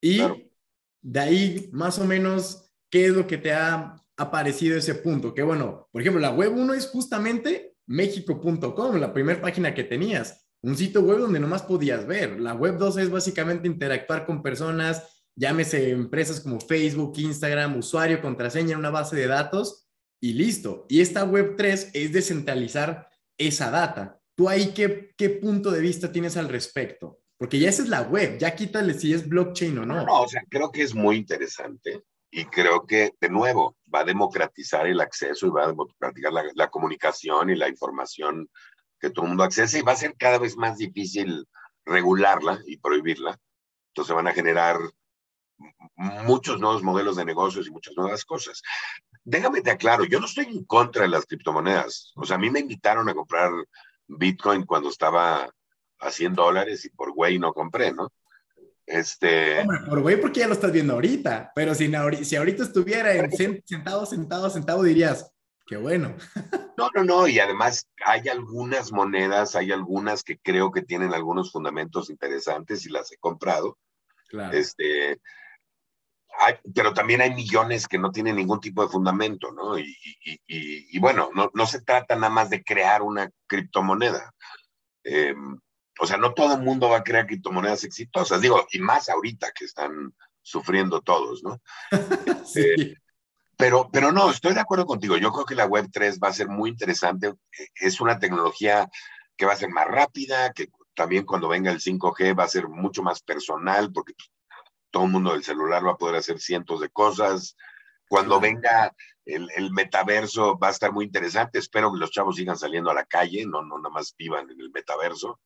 Y 0.00 0.20
de 1.00 1.18
ahí, 1.18 1.68
más 1.72 1.98
o 1.98 2.04
menos, 2.04 2.72
¿qué 2.88 3.06
es 3.06 3.12
lo 3.12 3.26
que 3.26 3.38
te 3.38 3.52
ha 3.52 3.96
aparecido 4.16 4.78
ese 4.78 4.94
punto? 4.94 5.34
Que 5.34 5.42
bueno, 5.42 5.88
por 5.90 6.00
ejemplo, 6.00 6.20
la 6.20 6.30
Web 6.30 6.52
1 6.56 6.74
es 6.74 6.86
justamente 6.86 7.74
mexico.com, 7.88 9.00
la 9.00 9.12
primera 9.12 9.40
página 9.40 9.74
que 9.74 9.82
tenías, 9.82 10.41
un 10.62 10.76
sitio 10.76 11.02
web 11.02 11.18
donde 11.18 11.40
nomás 11.40 11.62
podías 11.62 12.06
ver. 12.06 12.40
La 12.40 12.54
Web 12.54 12.78
2 12.78 12.96
es 12.98 13.10
básicamente 13.10 13.66
interactuar 13.66 14.24
con 14.24 14.42
personas, 14.42 15.26
llámese 15.34 15.90
empresas 15.90 16.40
como 16.40 16.60
Facebook, 16.60 17.14
Instagram, 17.16 17.76
usuario, 17.76 18.22
contraseña 18.22 18.78
una 18.78 18.90
base 18.90 19.16
de 19.16 19.26
datos 19.26 19.88
y 20.20 20.34
listo. 20.34 20.86
Y 20.88 21.00
esta 21.00 21.24
Web 21.24 21.56
3 21.56 21.90
es 21.94 22.12
descentralizar 22.12 23.08
esa 23.36 23.70
data. 23.70 24.20
¿Tú 24.36 24.48
ahí 24.48 24.72
qué, 24.72 25.12
qué 25.16 25.30
punto 25.30 25.70
de 25.70 25.80
vista 25.80 26.12
tienes 26.12 26.36
al 26.36 26.48
respecto? 26.48 27.18
Porque 27.36 27.58
ya 27.58 27.68
esa 27.68 27.82
es 27.82 27.88
la 27.88 28.02
web, 28.02 28.38
ya 28.38 28.54
quítale 28.54 28.94
si 28.94 29.12
es 29.12 29.28
blockchain 29.28 29.76
o 29.78 29.84
no. 29.84 30.06
No, 30.06 30.22
o 30.22 30.28
sea, 30.28 30.44
creo 30.48 30.70
que 30.70 30.82
es 30.82 30.94
muy 30.94 31.16
interesante 31.16 32.04
y 32.30 32.44
creo 32.44 32.86
que, 32.86 33.14
de 33.20 33.28
nuevo, 33.28 33.76
va 33.92 34.00
a 34.00 34.04
democratizar 34.04 34.86
el 34.86 35.00
acceso 35.00 35.48
y 35.48 35.50
va 35.50 35.64
a 35.64 35.68
democratizar 35.68 36.32
la 36.54 36.70
comunicación 36.70 37.50
y 37.50 37.56
la 37.56 37.68
información 37.68 38.48
que 39.02 39.10
todo 39.10 39.24
el 39.24 39.30
mundo 39.30 39.42
accese 39.42 39.80
y 39.80 39.82
va 39.82 39.92
a 39.92 39.96
ser 39.96 40.14
cada 40.16 40.38
vez 40.38 40.56
más 40.56 40.78
difícil 40.78 41.46
regularla 41.84 42.60
y 42.66 42.76
prohibirla. 42.76 43.36
Entonces 43.88 44.14
van 44.14 44.28
a 44.28 44.32
generar 44.32 44.78
muchos 45.96 46.60
nuevos 46.60 46.84
modelos 46.84 47.16
de 47.16 47.24
negocios 47.24 47.66
y 47.66 47.72
muchas 47.72 47.94
nuevas 47.96 48.24
cosas. 48.24 48.62
Déjame 49.24 49.60
te 49.60 49.72
aclaro, 49.72 50.04
yo 50.04 50.20
no 50.20 50.26
estoy 50.26 50.46
en 50.46 50.64
contra 50.64 51.02
de 51.02 51.08
las 51.08 51.26
criptomonedas. 51.26 52.12
O 52.14 52.24
sea, 52.24 52.36
a 52.36 52.38
mí 52.38 52.48
me 52.48 52.60
invitaron 52.60 53.08
a 53.08 53.14
comprar 53.14 53.50
Bitcoin 54.06 54.64
cuando 54.64 54.88
estaba 54.88 55.50
a 55.98 56.10
100 56.10 56.34
dólares 56.34 56.84
y 56.84 56.90
por 56.90 57.12
güey 57.12 57.40
no 57.40 57.52
compré, 57.52 57.92
¿no? 57.92 58.12
Este... 58.86 59.60
Hombre, 59.60 59.78
por 59.88 60.00
güey 60.00 60.20
porque 60.20 60.40
ya 60.40 60.48
lo 60.48 60.54
estás 60.54 60.70
viendo 60.70 60.92
ahorita, 60.94 61.50
pero 61.56 61.74
si, 61.74 61.90
si 62.24 62.36
ahorita 62.36 62.62
estuviera 62.62 63.12
en 63.14 63.32
sentado, 63.32 64.06
sentado, 64.06 64.48
sentado, 64.48 64.82
dirías, 64.84 65.32
qué 65.66 65.76
bueno. 65.76 66.16
No, 66.78 66.88
no, 66.94 67.04
no, 67.04 67.28
y 67.28 67.38
además 67.38 67.86
hay 68.04 68.28
algunas 68.28 68.92
monedas, 68.92 69.54
hay 69.54 69.70
algunas 69.70 70.24
que 70.24 70.38
creo 70.38 70.72
que 70.72 70.80
tienen 70.80 71.12
algunos 71.12 71.52
fundamentos 71.52 72.08
interesantes 72.08 72.86
y 72.86 72.88
las 72.88 73.12
he 73.12 73.18
comprado. 73.18 73.78
Claro. 74.28 74.56
Este, 74.56 75.20
pero 76.74 76.94
también 76.94 77.20
hay 77.20 77.34
millones 77.34 77.86
que 77.86 77.98
no 77.98 78.10
tienen 78.10 78.36
ningún 78.36 78.60
tipo 78.60 78.82
de 78.82 78.88
fundamento, 78.88 79.52
¿no? 79.52 79.78
Y, 79.78 79.96
y, 80.24 80.40
y, 80.46 80.98
bueno, 80.98 81.30
no, 81.34 81.50
no, 81.54 81.66
se 81.66 81.82
trata 81.82 82.16
nada 82.16 82.32
más 82.32 82.50
de 82.50 82.64
crear 82.64 83.02
una 83.02 83.30
criptomoneda. 83.46 84.32
Eh, 85.04 85.34
o 86.00 86.06
sea, 86.06 86.16
no 86.16 86.32
todo 86.32 86.54
el 86.56 86.62
mundo 86.62 86.88
va 86.88 86.98
a 86.98 87.04
crear 87.04 87.26
criptomonedas 87.26 87.84
exitosas, 87.84 88.40
digo, 88.40 88.66
y 88.72 88.80
más 88.80 89.08
ahorita 89.08 89.52
que 89.52 89.66
están 89.66 90.14
sufriendo 90.40 91.00
todos, 91.02 91.42
¿no? 91.44 91.60
sí. 92.46 92.60
Eh, 92.60 92.96
pero, 93.56 93.88
pero 93.92 94.12
no, 94.12 94.30
estoy 94.30 94.54
de 94.54 94.60
acuerdo 94.60 94.86
contigo. 94.86 95.16
Yo 95.16 95.32
creo 95.32 95.44
que 95.44 95.54
la 95.54 95.66
Web 95.66 95.88
3 95.92 96.18
va 96.22 96.28
a 96.28 96.32
ser 96.32 96.48
muy 96.48 96.70
interesante. 96.70 97.32
Es 97.74 98.00
una 98.00 98.18
tecnología 98.18 98.88
que 99.36 99.46
va 99.46 99.52
a 99.52 99.56
ser 99.56 99.70
más 99.70 99.86
rápida, 99.86 100.52
que 100.52 100.68
también 100.94 101.24
cuando 101.24 101.48
venga 101.48 101.70
el 101.70 101.80
5G 101.80 102.38
va 102.38 102.44
a 102.44 102.48
ser 102.48 102.68
mucho 102.68 103.02
más 103.02 103.22
personal, 103.22 103.92
porque 103.92 104.14
todo 104.90 105.04
el 105.04 105.10
mundo 105.10 105.32
del 105.32 105.44
celular 105.44 105.86
va 105.86 105.92
a 105.92 105.96
poder 105.96 106.16
hacer 106.16 106.38
cientos 106.40 106.80
de 106.80 106.90
cosas. 106.90 107.56
Cuando 108.08 108.40
venga 108.40 108.94
el, 109.24 109.48
el, 109.56 109.72
metaverso 109.72 110.58
va 110.58 110.68
a 110.68 110.72
estar 110.72 110.92
muy 110.92 111.06
interesante. 111.06 111.58
Espero 111.58 111.92
que 111.92 111.98
los 111.98 112.10
chavos 112.10 112.36
sigan 112.36 112.58
saliendo 112.58 112.90
a 112.90 112.94
la 112.94 113.06
calle, 113.06 113.46
no, 113.46 113.62
no 113.62 113.78
nada 113.78 113.90
más 113.90 114.14
vivan 114.18 114.50
en 114.50 114.60
el 114.60 114.70
metaverso. 114.70 115.40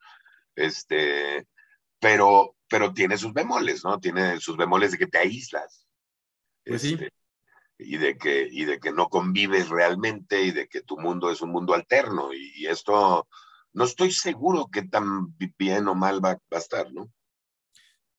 Este, 0.55 1.47
pero, 2.01 2.57
pero 2.69 2.93
tiene 2.93 3.19
sus 3.19 3.33
bemoles, 3.33 3.85
¿no? 3.85 4.01
Tiene 4.01 4.41
sus 4.41 4.57
bemoles 4.57 4.93
de 4.93 4.99
que 4.99 5.07
te 5.07 5.19
aíslas. 5.19 5.87
Pues 6.65 6.83
sí. 6.83 6.99
Y 7.79 7.99
de, 7.99 8.17
que, 8.17 8.49
y 8.51 8.65
de 8.65 8.79
que 8.79 8.91
no 8.91 9.09
convives 9.09 9.69
realmente 9.69 10.43
y 10.43 10.51
de 10.51 10.67
que 10.67 10.81
tu 10.81 10.99
mundo 10.99 11.31
es 11.31 11.43
un 11.43 11.51
mundo 11.51 11.75
alterno. 11.75 12.33
Y, 12.33 12.53
y 12.57 12.67
esto 12.67 13.29
no 13.75 13.85
estoy 13.85 14.11
seguro 14.11 14.69
que 14.73 14.83
tan 14.83 15.37
bien 15.59 15.87
o 15.87 15.95
mal 15.95 16.25
va, 16.25 16.35
va 16.35 16.57
a 16.57 16.59
estar, 16.59 16.91
¿no? 16.93 17.11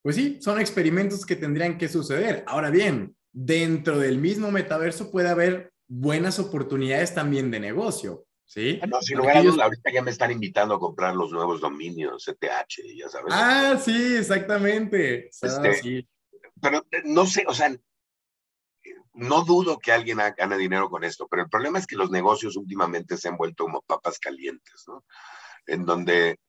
Pues 0.04 0.16
sí, 0.16 0.38
son 0.40 0.62
experimentos 0.62 1.26
que 1.26 1.36
tendrían 1.36 1.78
que 1.78 1.90
suceder. 1.90 2.44
Ahora 2.48 2.70
bien, 2.70 3.16
dentro 3.32 4.00
del 4.00 4.20
mismo 4.20 4.52
metaverso 4.52 5.12
puede 5.12 5.30
haber 5.30 5.74
buenas 5.88 6.40
oportunidades 6.40 7.14
también 7.14 7.52
de 7.52 7.60
negocio, 7.60 8.26
¿sí? 8.46 8.80
Ah, 8.82 8.88
no, 8.88 9.02
sin 9.02 9.18
lugar 9.18 9.38
a 9.38 9.42
dudas, 9.44 9.60
ahorita 9.60 9.92
ya 9.92 10.02
me 10.02 10.12
están 10.12 10.32
invitando 10.32 10.76
a 10.76 10.80
comprar 10.80 11.16
los 11.16 11.32
nuevos 11.32 11.60
dominios, 11.60 12.26
CTH, 12.26 12.96
ya 12.96 13.10
sabes. 13.10 13.34
Ah, 13.36 13.80
sí, 13.84 14.16
exactamente. 14.16 15.28
Este, 15.28 15.74
sí. 15.74 16.08
Pero 16.62 16.86
no 17.06 17.26
sé, 17.26 17.46
o 17.48 17.54
sea, 17.54 17.76
no 19.18 19.44
dudo 19.44 19.80
que 19.80 19.92
alguien 19.92 20.20
gane 20.38 20.58
dinero 20.58 20.90
con 20.90 21.04
esto, 21.04 21.28
pero 21.28 21.44
el 21.44 21.50
problema 21.50 21.80
es 21.80 21.88
que 21.88 21.96
los 21.96 22.12
negocios 22.12 22.56
últimamente 22.56 23.18
se 23.18 23.28
han 23.28 23.38
vuelto 23.38 23.64
como 23.64 23.82
papas 23.82 24.20
calientes, 24.20 24.84
¿no? 24.88 25.04
En 25.66 25.86
donde 25.86 26.40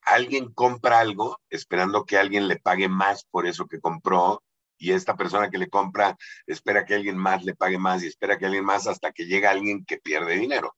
alguien 0.00 0.52
compra 0.52 1.00
algo 1.00 1.38
esperando 1.50 2.04
que 2.04 2.18
alguien 2.18 2.48
le 2.48 2.56
pague 2.56 2.88
más 2.88 3.24
por 3.24 3.46
eso 3.46 3.66
que 3.66 3.78
compró 3.78 4.42
y 4.78 4.92
esta 4.92 5.16
persona 5.16 5.50
que 5.50 5.58
le 5.58 5.68
compra 5.68 6.16
espera 6.46 6.84
que 6.84 6.94
alguien 6.94 7.16
más 7.16 7.44
le 7.44 7.54
pague 7.54 7.78
más 7.78 8.02
y 8.02 8.08
espera 8.08 8.38
que 8.38 8.46
alguien 8.46 8.64
más 8.64 8.86
hasta 8.86 9.12
que 9.12 9.26
llega 9.26 9.50
alguien 9.50 9.84
que 9.84 9.98
pierde 9.98 10.36
dinero. 10.36 10.74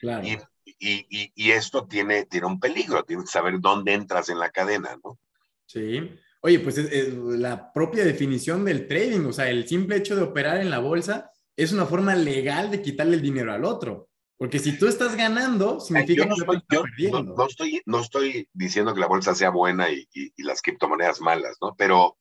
Claro. 0.00 0.24
Y, 0.24 0.38
y, 0.78 1.32
y, 1.34 1.50
esto 1.50 1.86
tiene, 1.86 2.26
tiene 2.26 2.46
un 2.46 2.60
peligro, 2.60 3.02
tienes 3.02 3.26
que 3.26 3.32
saber 3.32 3.60
dónde 3.60 3.92
entras 3.92 4.28
en 4.28 4.38
la 4.38 4.50
cadena, 4.50 4.96
¿no? 5.02 5.18
Sí. 5.66 6.18
Oye, 6.42 6.60
pues 6.60 6.78
es, 6.78 6.90
es 6.90 7.14
la 7.14 7.72
propia 7.72 8.04
definición 8.04 8.64
del 8.64 8.86
trading, 8.86 9.26
o 9.26 9.32
sea, 9.32 9.50
el 9.50 9.68
simple 9.68 9.96
hecho 9.96 10.16
de 10.16 10.22
operar 10.22 10.58
en 10.58 10.70
la 10.70 10.78
bolsa 10.78 11.30
es 11.56 11.72
una 11.72 11.86
forma 11.86 12.14
legal 12.14 12.70
de 12.70 12.80
quitarle 12.80 13.16
el 13.16 13.22
dinero 13.22 13.52
al 13.52 13.64
otro. 13.64 14.08
Porque 14.38 14.58
si 14.58 14.78
tú 14.78 14.88
estás 14.88 15.16
ganando, 15.16 15.80
significa 15.80 16.24
no 16.24 16.34
que 16.34 16.40
estoy, 16.40 16.62
perdiendo. 16.66 17.22
No, 17.22 17.34
no, 17.34 17.46
estoy, 17.46 17.82
no 17.84 18.00
estoy 18.00 18.48
diciendo 18.54 18.94
que 18.94 19.00
la 19.00 19.06
bolsa 19.06 19.34
sea 19.34 19.50
buena 19.50 19.90
y, 19.90 20.08
y, 20.14 20.32
y 20.34 20.42
las 20.44 20.62
criptomonedas 20.62 21.20
malas, 21.20 21.58
¿no? 21.60 21.74
Pero, 21.76 22.16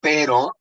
pero 0.00 0.56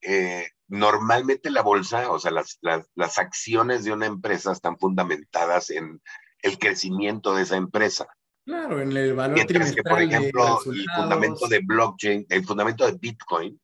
eh, 0.00 0.46
normalmente 0.68 1.50
la 1.50 1.62
bolsa, 1.62 2.08
o 2.12 2.20
sea, 2.20 2.30
las, 2.30 2.58
las, 2.60 2.88
las, 2.94 3.18
acciones 3.18 3.82
de 3.82 3.92
una 3.92 4.06
empresa 4.06 4.52
están 4.52 4.78
fundamentadas 4.78 5.70
en 5.70 6.00
el 6.42 6.58
crecimiento 6.60 7.34
de 7.34 7.42
esa 7.42 7.56
empresa. 7.56 8.06
Claro, 8.50 8.80
en 8.80 8.96
el 8.96 9.14
valor 9.14 9.36
Mientras 9.36 9.72
que, 9.72 9.82
por 9.84 10.02
ejemplo, 10.02 10.58
el 10.66 10.84
fundamento 10.96 11.46
de 11.46 11.60
blockchain, 11.60 12.26
el 12.28 12.44
fundamento 12.44 12.84
de 12.84 12.98
Bitcoin 12.98 13.60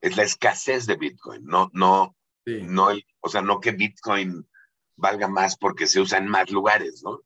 es 0.00 0.16
la 0.16 0.22
escasez 0.22 0.86
de 0.86 0.94
Bitcoin, 0.94 1.44
no, 1.44 1.68
no, 1.72 2.14
sí. 2.44 2.60
no 2.62 2.90
o 3.18 3.28
sea, 3.28 3.42
no 3.42 3.58
que 3.58 3.72
Bitcoin 3.72 4.46
valga 4.94 5.26
más 5.26 5.56
porque 5.56 5.88
se 5.88 5.98
usa 5.98 6.18
en 6.18 6.28
más 6.28 6.52
lugares, 6.52 7.02
¿no? 7.02 7.20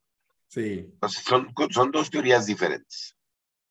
Sí. 0.49 0.87
Entonces, 0.91 1.23
son, 1.23 1.53
son 1.71 1.91
dos 1.91 2.09
teorías 2.09 2.47
diferentes. 2.47 3.15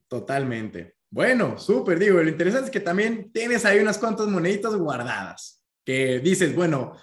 Totalmente. 0.07 0.97
Bueno, 1.09 1.57
súper, 1.57 1.97
digo, 1.97 2.21
lo 2.21 2.29
interesante 2.29 2.65
es 2.65 2.71
que 2.71 2.79
también 2.79 3.31
tienes 3.31 3.65
ahí 3.65 3.79
unas 3.79 3.97
cuantas 3.97 4.27
moneditas 4.27 4.75
guardadas, 4.75 5.63
que 5.83 6.19
dices, 6.19 6.53
bueno, 6.53 6.95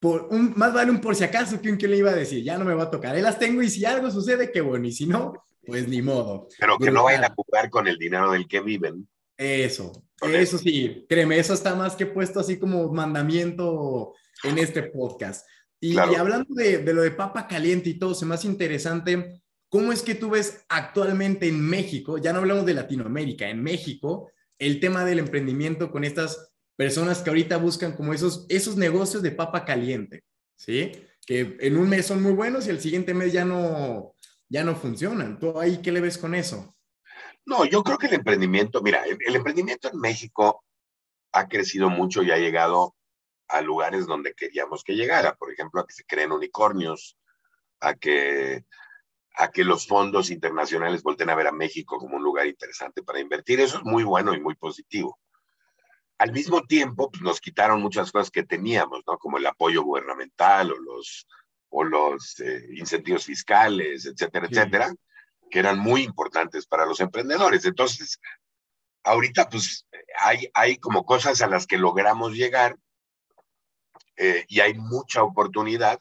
por 0.00 0.26
un, 0.32 0.54
más 0.56 0.74
vale 0.74 0.90
un 0.90 1.00
por 1.00 1.14
si 1.14 1.22
acaso 1.22 1.60
que 1.60 1.70
un 1.70 1.78
que 1.78 1.86
le 1.86 1.98
iba 1.98 2.10
a 2.10 2.16
decir, 2.16 2.42
ya 2.42 2.58
no 2.58 2.64
me 2.64 2.74
va 2.74 2.82
a 2.82 2.90
tocar, 2.90 3.14
ahí 3.14 3.22
las 3.22 3.38
tengo 3.38 3.62
y 3.62 3.70
si 3.70 3.84
algo 3.84 4.10
sucede, 4.10 4.50
qué 4.50 4.60
bueno, 4.60 4.88
y 4.88 4.92
si 4.92 5.06
no, 5.06 5.32
pues 5.64 5.88
ni 5.88 6.02
modo. 6.02 6.48
Pero 6.58 6.78
que 6.78 6.84
Brutal. 6.84 6.94
no 6.94 7.04
vayan 7.04 7.24
a 7.24 7.34
jugar 7.34 7.70
con 7.70 7.86
el 7.86 7.98
dinero 7.98 8.32
del 8.32 8.48
que 8.48 8.60
viven. 8.60 9.08
Eso, 9.36 10.04
eso 10.20 10.58
sí, 10.58 11.04
créeme, 11.08 11.38
eso 11.38 11.54
está 11.54 11.74
más 11.74 11.96
que 11.96 12.06
puesto 12.06 12.40
así 12.40 12.58
como 12.58 12.92
mandamiento 12.92 14.14
en 14.44 14.58
este 14.58 14.84
podcast. 14.84 15.46
Y, 15.80 15.94
claro. 15.94 16.12
y 16.12 16.16
hablando 16.16 16.54
de, 16.54 16.78
de, 16.78 16.94
lo 16.94 17.02
de 17.02 17.10
papa 17.10 17.48
caliente 17.48 17.90
y 17.90 17.98
todo, 17.98 18.14
se 18.14 18.24
me 18.24 18.34
hace 18.34 18.46
interesante 18.46 19.42
cómo 19.68 19.90
es 19.90 20.02
que 20.02 20.14
tú 20.14 20.30
ves 20.30 20.64
actualmente 20.68 21.48
en 21.48 21.60
México, 21.60 22.18
ya 22.18 22.32
no 22.32 22.40
hablamos 22.40 22.66
de 22.66 22.74
Latinoamérica, 22.74 23.48
en 23.48 23.62
México, 23.62 24.30
el 24.58 24.78
tema 24.78 25.04
del 25.04 25.18
emprendimiento 25.18 25.90
con 25.90 26.04
estas 26.04 26.52
personas 26.76 27.22
que 27.22 27.30
ahorita 27.30 27.56
buscan 27.56 27.96
como 27.96 28.12
esos, 28.12 28.46
esos 28.48 28.76
negocios 28.76 29.22
de 29.22 29.32
papa 29.32 29.64
caliente, 29.64 30.24
¿sí? 30.56 30.92
Que 31.26 31.56
en 31.60 31.76
un 31.76 31.88
mes 31.88 32.06
son 32.06 32.22
muy 32.22 32.32
buenos 32.32 32.66
y 32.66 32.70
el 32.70 32.80
siguiente 32.80 33.14
mes 33.14 33.32
ya 33.32 33.44
no, 33.44 34.14
ya 34.52 34.62
no 34.62 34.76
funcionan. 34.76 35.38
¿Tú 35.38 35.58
ahí 35.58 35.80
qué 35.80 35.90
le 35.90 36.02
ves 36.02 36.18
con 36.18 36.34
eso? 36.34 36.76
No, 37.46 37.64
yo 37.64 37.82
creo 37.82 37.96
que 37.96 38.06
el 38.06 38.14
emprendimiento, 38.14 38.82
mira, 38.82 39.02
el, 39.04 39.34
emprendimiento 39.34 39.88
en 39.90 39.98
México 39.98 40.62
ha 41.32 41.48
crecido 41.48 41.88
mucho 41.88 42.22
y 42.22 42.30
ha 42.30 42.36
llegado 42.36 42.94
a 43.48 43.62
lugares 43.62 44.06
donde 44.06 44.34
queríamos 44.34 44.84
que 44.84 44.94
llegara, 44.94 45.34
por 45.36 45.50
ejemplo, 45.50 45.80
a 45.80 45.86
que 45.86 45.94
se 45.94 46.04
creen 46.04 46.32
unicornios, 46.32 47.16
a 47.80 47.94
que, 47.94 48.66
a 49.36 49.50
que 49.50 49.64
los 49.64 49.86
fondos 49.86 50.30
internacionales 50.30 51.02
volten 51.02 51.30
a 51.30 51.34
ver 51.34 51.46
a 51.46 51.52
México 51.52 51.96
como 51.96 52.16
un 52.16 52.22
lugar 52.22 52.46
interesante 52.46 53.02
para 53.02 53.20
invertir. 53.20 53.58
Eso 53.58 53.78
es 53.78 53.84
muy 53.84 54.04
bueno 54.04 54.34
y 54.34 54.40
muy 54.40 54.54
positivo. 54.54 55.18
Al 56.18 56.30
mismo 56.30 56.62
tiempo, 56.62 57.10
pues, 57.10 57.22
nos 57.22 57.40
quitaron 57.40 57.80
muchas 57.80 58.12
cosas 58.12 58.30
que 58.30 58.42
teníamos, 58.42 59.02
¿no? 59.06 59.16
Como 59.16 59.38
el 59.38 59.46
apoyo 59.46 59.82
gubernamental 59.82 60.72
o 60.72 60.78
los, 60.78 61.26
o 61.72 61.84
los 61.84 62.38
eh, 62.40 62.66
incentivos 62.76 63.24
fiscales, 63.24 64.04
etcétera, 64.04 64.46
etcétera, 64.48 64.94
que 65.50 65.58
eran 65.58 65.78
muy 65.78 66.02
importantes 66.02 66.66
para 66.66 66.84
los 66.84 67.00
emprendedores. 67.00 67.64
Entonces, 67.64 68.20
ahorita 69.02 69.48
pues 69.48 69.86
hay, 70.20 70.48
hay 70.52 70.76
como 70.76 71.04
cosas 71.04 71.40
a 71.40 71.46
las 71.46 71.66
que 71.66 71.78
logramos 71.78 72.34
llegar 72.34 72.76
eh, 74.16 74.44
y 74.48 74.60
hay 74.60 74.74
mucha 74.74 75.22
oportunidad, 75.22 75.98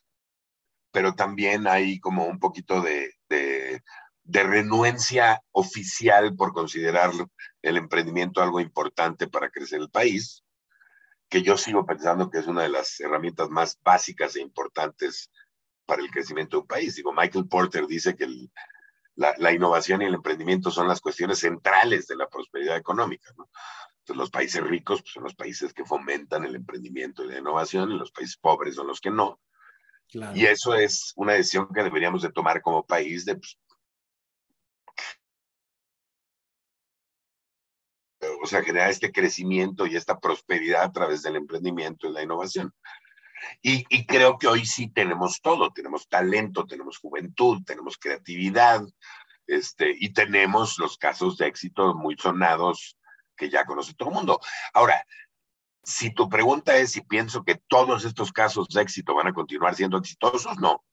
pero 0.92 1.14
también 1.14 1.68
hay 1.68 2.00
como 2.02 2.26
un 2.26 2.40
poquito 2.40 2.82
de, 2.82 3.14
de, 3.30 3.82
de 4.24 4.44
renuencia 4.44 5.42
oficial 5.52 6.36
por 6.36 6.52
considerar 6.52 7.12
el 7.62 7.78
emprendimiento 7.78 8.42
algo 8.42 8.60
importante 8.60 9.28
para 9.28 9.50
crecer 9.50 9.80
el 9.80 9.90
país, 9.90 10.44
que 11.30 11.42
yo 11.42 11.56
sigo 11.56 11.86
pensando 11.86 12.30
que 12.30 12.40
es 12.40 12.48
una 12.48 12.64
de 12.64 12.70
las 12.70 13.00
herramientas 13.00 13.50
más 13.50 13.80
básicas 13.82 14.36
e 14.36 14.42
importantes 14.42 15.32
para 15.92 16.04
el 16.04 16.10
crecimiento 16.10 16.56
de 16.56 16.62
un 16.62 16.68
país. 16.68 16.96
Digo, 16.96 17.12
Michael 17.12 17.50
Porter 17.50 17.86
dice 17.86 18.16
que 18.16 18.26
la, 19.16 19.36
la, 19.38 19.52
innovación 19.52 20.02
y 20.02 20.06
el 20.06 20.14
emprendimiento 20.14 20.72
son 20.72 20.88
las 20.88 21.02
cuestiones 21.02 21.40
centrales 21.40 22.08
de 22.08 22.16
la 22.16 22.30
prosperidad 22.30 22.78
económica. 22.78 23.30
¿no? 23.38 23.50
Entonces, 24.00 24.16
los 24.16 24.30
países 24.30 24.64
ricos 24.64 25.02
pues, 25.02 25.12
son 25.12 25.24
los 25.24 25.36
países 25.36 25.74
que 25.74 25.84
fomentan 25.84 26.46
el 26.46 26.56
emprendimiento 26.56 27.26
y 27.26 27.28
la 27.28 27.40
innovación, 27.40 27.92
y 27.92 27.98
los 27.98 28.10
países 28.10 28.38
pobres 28.38 28.76
son 28.76 28.88
los 28.88 29.02
que 29.02 29.12
no. 29.12 29.42
Claro. 30.08 30.34
Y 30.34 30.46
eso 30.46 30.76
es 30.76 31.12
una 31.18 31.34
decisión 31.34 31.68
que 31.74 31.84
deberíamos 31.84 32.22
de 32.22 32.32
tomar 32.32 32.62
como 32.62 32.86
país 32.86 33.26
de 33.26 33.36
pues, 33.36 33.58
o 38.42 38.48
sea, 38.48 38.64
generar 38.64 38.92
este 38.92 39.12
crecimiento 39.12 39.86
y 39.86 39.98
esta 39.98 40.18
prosperidad 40.22 40.84
a 40.84 40.92
través 40.94 41.22
del 41.22 41.36
emprendimiento 41.36 42.08
y 42.08 42.14
la 42.14 42.24
innovación. 42.24 42.74
Y, 43.62 44.06
creo 44.06 44.38
que 44.38 44.48
hoy 44.48 44.66
sí 44.66 44.88
tenemos 44.88 45.42
todo, 45.42 45.72
tenemos 45.72 46.08
talento, 46.08 46.66
tenemos 46.66 46.98
juventud, 46.98 47.62
tenemos 47.66 47.98
creatividad, 47.98 48.82
este, 49.48 49.96
y 50.00 50.14
tenemos 50.14 50.78
los 50.80 50.98
casos 50.98 51.38
de 51.38 51.48
éxito 51.48 51.96
muy 51.96 52.16
sonados 52.18 52.98
que 53.36 53.50
ya 53.50 53.66
conoce 53.66 53.94
todo 53.94 54.10
el 54.10 54.16
mundo. 54.16 54.40
Ahora, 54.74 55.06
si 55.84 56.14
tu 56.14 56.30
pregunta 56.30 56.78
es 56.78 56.92
si 56.92 57.02
pienso 57.02 57.44
que 57.44 57.62
todos 57.68 58.06
estos 58.06 58.32
casos 58.32 58.68
de 58.70 58.82
éxito 58.82 59.16
van 59.16 59.28
a 59.28 59.34
continuar 59.34 59.76
siendo 59.76 59.98
exitosos, 59.98 60.58
no, 60.58 60.84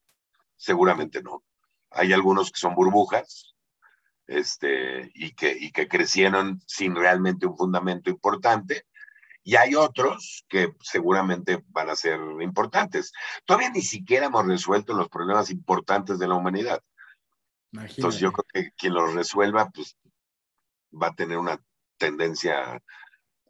seguramente 0.57 1.23
no. 1.23 1.45
Hay 1.91 2.13
algunos 2.13 2.51
que 2.51 2.61
son 2.61 2.75
burbujas, 2.75 3.55
este, 4.27 5.11
y, 5.15 5.33
que, 5.33 5.57
y 5.59 5.73
que 5.73 5.89
crecieron 5.89 6.61
sin 6.67 6.95
realmente 6.95 7.47
un 7.47 7.57
fundamento 7.57 8.11
importante, 8.11 8.85
y 9.49 9.57
hay 9.57 9.75
otros 9.75 10.45
que 10.47 10.75
seguramente 10.83 11.65
van 11.69 11.89
a 11.89 11.97
ser 11.97 12.21
importantes. 12.43 13.15
Todavía 13.47 13.71
ni 13.71 13.81
siquiera 13.81 14.27
hemos 14.27 14.47
resuelto 14.47 14.93
los 14.93 15.09
problemas 15.09 15.51
importantes 15.51 16.19
de 16.19 16.29
la 16.29 16.35
humanidad. 16.35 16.83
Imagínate. 17.73 17.99
Entonces 17.99 18.21
yo 18.21 18.31
creo 18.31 18.45
que 18.53 18.73
quien 18.77 18.93
los 18.93 19.15
resuelva, 19.15 19.71
pues 19.71 19.97
va 20.93 21.07
a 21.07 21.15
tener 21.15 21.39
una 21.39 21.59
tendencia 21.97 22.83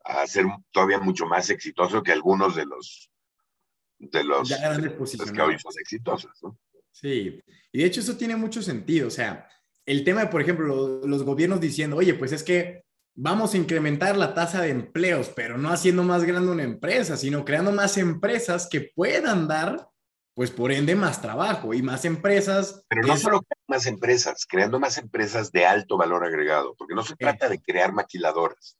a 0.04 0.26
ser 0.28 0.46
todavía 0.70 1.00
mucho 1.00 1.26
más 1.26 1.50
exitoso 1.50 2.00
que 2.04 2.12
algunos 2.12 2.54
de 2.54 2.66
los 2.66 3.10
de 3.98 4.22
los, 4.22 4.48
ya 4.48 4.78
de 4.78 4.94
los 4.96 5.32
que 5.32 5.42
hoy 5.42 5.58
son 5.58 5.72
exitosos. 5.80 6.30
¿no? 6.44 6.56
Sí, 6.92 7.42
y 7.72 7.78
de 7.78 7.84
hecho 7.84 8.02
eso 8.02 8.16
tiene 8.16 8.36
mucho 8.36 8.62
sentido. 8.62 9.08
O 9.08 9.10
sea, 9.10 9.48
el 9.84 10.04
tema 10.04 10.20
de, 10.20 10.26
por 10.28 10.42
ejemplo, 10.42 10.64
los, 10.64 11.08
los 11.08 11.24
gobiernos 11.24 11.60
diciendo, 11.60 11.96
oye, 11.96 12.14
pues 12.14 12.30
es 12.30 12.44
que 12.44 12.84
vamos 13.20 13.52
a 13.52 13.56
incrementar 13.56 14.16
la 14.16 14.32
tasa 14.32 14.62
de 14.62 14.70
empleos, 14.70 15.32
pero 15.34 15.58
no 15.58 15.70
haciendo 15.70 16.04
más 16.04 16.22
grande 16.22 16.52
una 16.52 16.62
empresa, 16.62 17.16
sino 17.16 17.44
creando 17.44 17.72
más 17.72 17.98
empresas 17.98 18.68
que 18.70 18.92
puedan 18.94 19.48
dar, 19.48 19.88
pues 20.34 20.52
por 20.52 20.70
ende, 20.70 20.94
más 20.94 21.20
trabajo 21.20 21.74
y 21.74 21.82
más 21.82 22.04
empresas. 22.04 22.84
Pero 22.88 23.02
no 23.02 23.14
es... 23.14 23.20
solo 23.20 23.42
más 23.66 23.86
empresas, 23.86 24.46
creando 24.48 24.78
más 24.78 24.98
empresas 24.98 25.50
de 25.50 25.66
alto 25.66 25.96
valor 25.96 26.24
agregado, 26.24 26.76
porque 26.78 26.94
no 26.94 27.02
se 27.02 27.16
trata 27.16 27.48
de 27.48 27.60
crear 27.60 27.92
maquiladoras. 27.92 28.78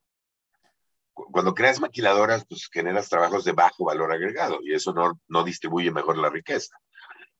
Cuando 1.12 1.52
creas 1.52 1.80
maquiladoras, 1.80 2.44
pues 2.48 2.68
generas 2.72 3.08
trabajos 3.08 3.44
de 3.44 3.50
bajo 3.50 3.86
valor 3.86 4.12
agregado 4.12 4.60
y 4.62 4.72
eso 4.72 4.92
no, 4.92 5.20
no 5.26 5.42
distribuye 5.42 5.90
mejor 5.90 6.16
la 6.16 6.30
riqueza. 6.30 6.78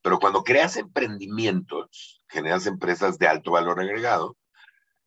Pero 0.01 0.19
cuando 0.19 0.43
creas 0.43 0.75
emprendimientos, 0.75 2.21
generas 2.27 2.65
empresas 2.65 3.17
de 3.17 3.29
alto 3.29 3.51
valor 3.51 3.79
agregado, 3.79 4.35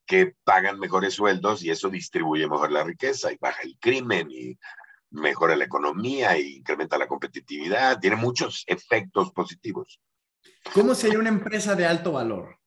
que 0.06 0.34
pagan 0.44 0.78
mejores 0.78 1.14
sueldos 1.14 1.62
y 1.62 1.70
eso 1.70 1.88
distribuye 1.88 2.48
mejor 2.48 2.72
la 2.72 2.84
riqueza 2.84 3.32
y 3.32 3.38
baja 3.40 3.62
el 3.62 3.78
crimen 3.78 4.30
y 4.30 4.58
mejora 5.10 5.56
la 5.56 5.64
economía 5.64 6.38
y 6.38 6.56
incrementa 6.56 6.98
la 6.98 7.06
competitividad. 7.06 8.00
Tiene 8.00 8.16
muchos 8.16 8.64
efectos 8.66 9.32
positivos. 9.32 10.00
¿Cómo 10.74 10.94
sería 10.94 11.18
una 11.18 11.28
empresa 11.28 11.74
de 11.74 11.86
alto 11.86 12.12
valor? 12.12 12.58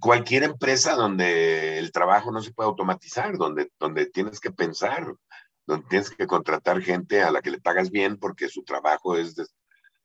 Cualquier 0.00 0.44
empresa 0.44 0.94
donde 0.94 1.78
el 1.78 1.92
trabajo 1.92 2.30
no 2.30 2.40
se 2.40 2.52
puede 2.52 2.68
automatizar, 2.68 3.36
donde, 3.36 3.70
donde 3.78 4.06
tienes 4.06 4.40
que 4.40 4.50
pensar, 4.50 5.14
donde 5.66 5.86
tienes 5.88 6.10
que 6.10 6.26
contratar 6.26 6.80
gente 6.80 7.22
a 7.22 7.30
la 7.30 7.42
que 7.42 7.50
le 7.50 7.60
pagas 7.60 7.90
bien 7.90 8.16
porque 8.16 8.48
su 8.48 8.62
trabajo 8.62 9.16
es, 9.16 9.34
de, 9.34 9.46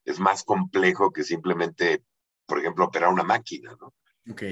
es 0.06 0.20
más 0.20 0.44
complejo 0.44 1.12
que 1.12 1.24
simplemente, 1.24 2.04
por 2.46 2.60
ejemplo, 2.60 2.86
operar 2.86 3.12
una 3.12 3.24
máquina, 3.24 3.76
¿no? 3.80 3.94
Ok, 4.30 4.44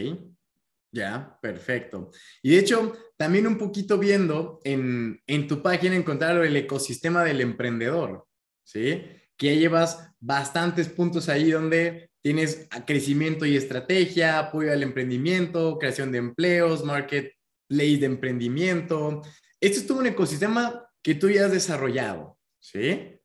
ya, 0.91 1.39
perfecto. 1.41 2.11
Y 2.41 2.51
de 2.51 2.59
hecho, 2.59 2.93
también 3.17 3.47
un 3.47 3.57
poquito 3.57 3.97
viendo 3.97 4.59
en, 4.63 5.21
en 5.25 5.47
tu 5.47 5.61
página 5.61 5.95
encontrar 5.95 6.43
el 6.43 6.55
ecosistema 6.55 7.23
del 7.23 7.41
emprendedor, 7.41 8.27
¿sí? 8.63 9.03
Que 9.35 9.57
llevas 9.57 10.11
bastantes 10.19 10.89
puntos 10.89 11.29
ahí 11.29 11.49
donde 11.49 12.11
tienes 12.21 12.67
crecimiento 12.85 13.45
y 13.45 13.57
estrategia, 13.57 14.39
apoyo 14.39 14.71
al 14.71 14.83
emprendimiento, 14.83 15.77
creación 15.79 16.11
de 16.11 16.19
empleos, 16.19 16.85
marketplace 16.85 17.97
de 17.97 18.05
emprendimiento. 18.05 19.23
Esto 19.59 19.79
es 19.79 19.87
todo 19.87 19.99
un 19.99 20.07
ecosistema 20.07 20.87
que 21.01 21.15
tú 21.15 21.29
ya 21.29 21.45
has 21.45 21.51
desarrollado, 21.51 22.37
¿sí? 22.59 23.19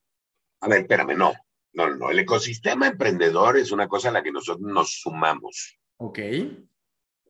A 0.60 0.68
ver, 0.68 0.80
espérame, 0.80 1.16
no. 1.16 1.32
No, 1.74 1.94
no, 1.94 2.10
el 2.10 2.18
ecosistema 2.18 2.88
emprendedor 2.88 3.56
es 3.58 3.70
una 3.70 3.86
cosa 3.86 4.08
a 4.08 4.12
la 4.12 4.22
que 4.22 4.32
nosotros 4.32 4.66
nos 4.66 5.00
sumamos. 5.00 5.78
Ok. 5.98 6.18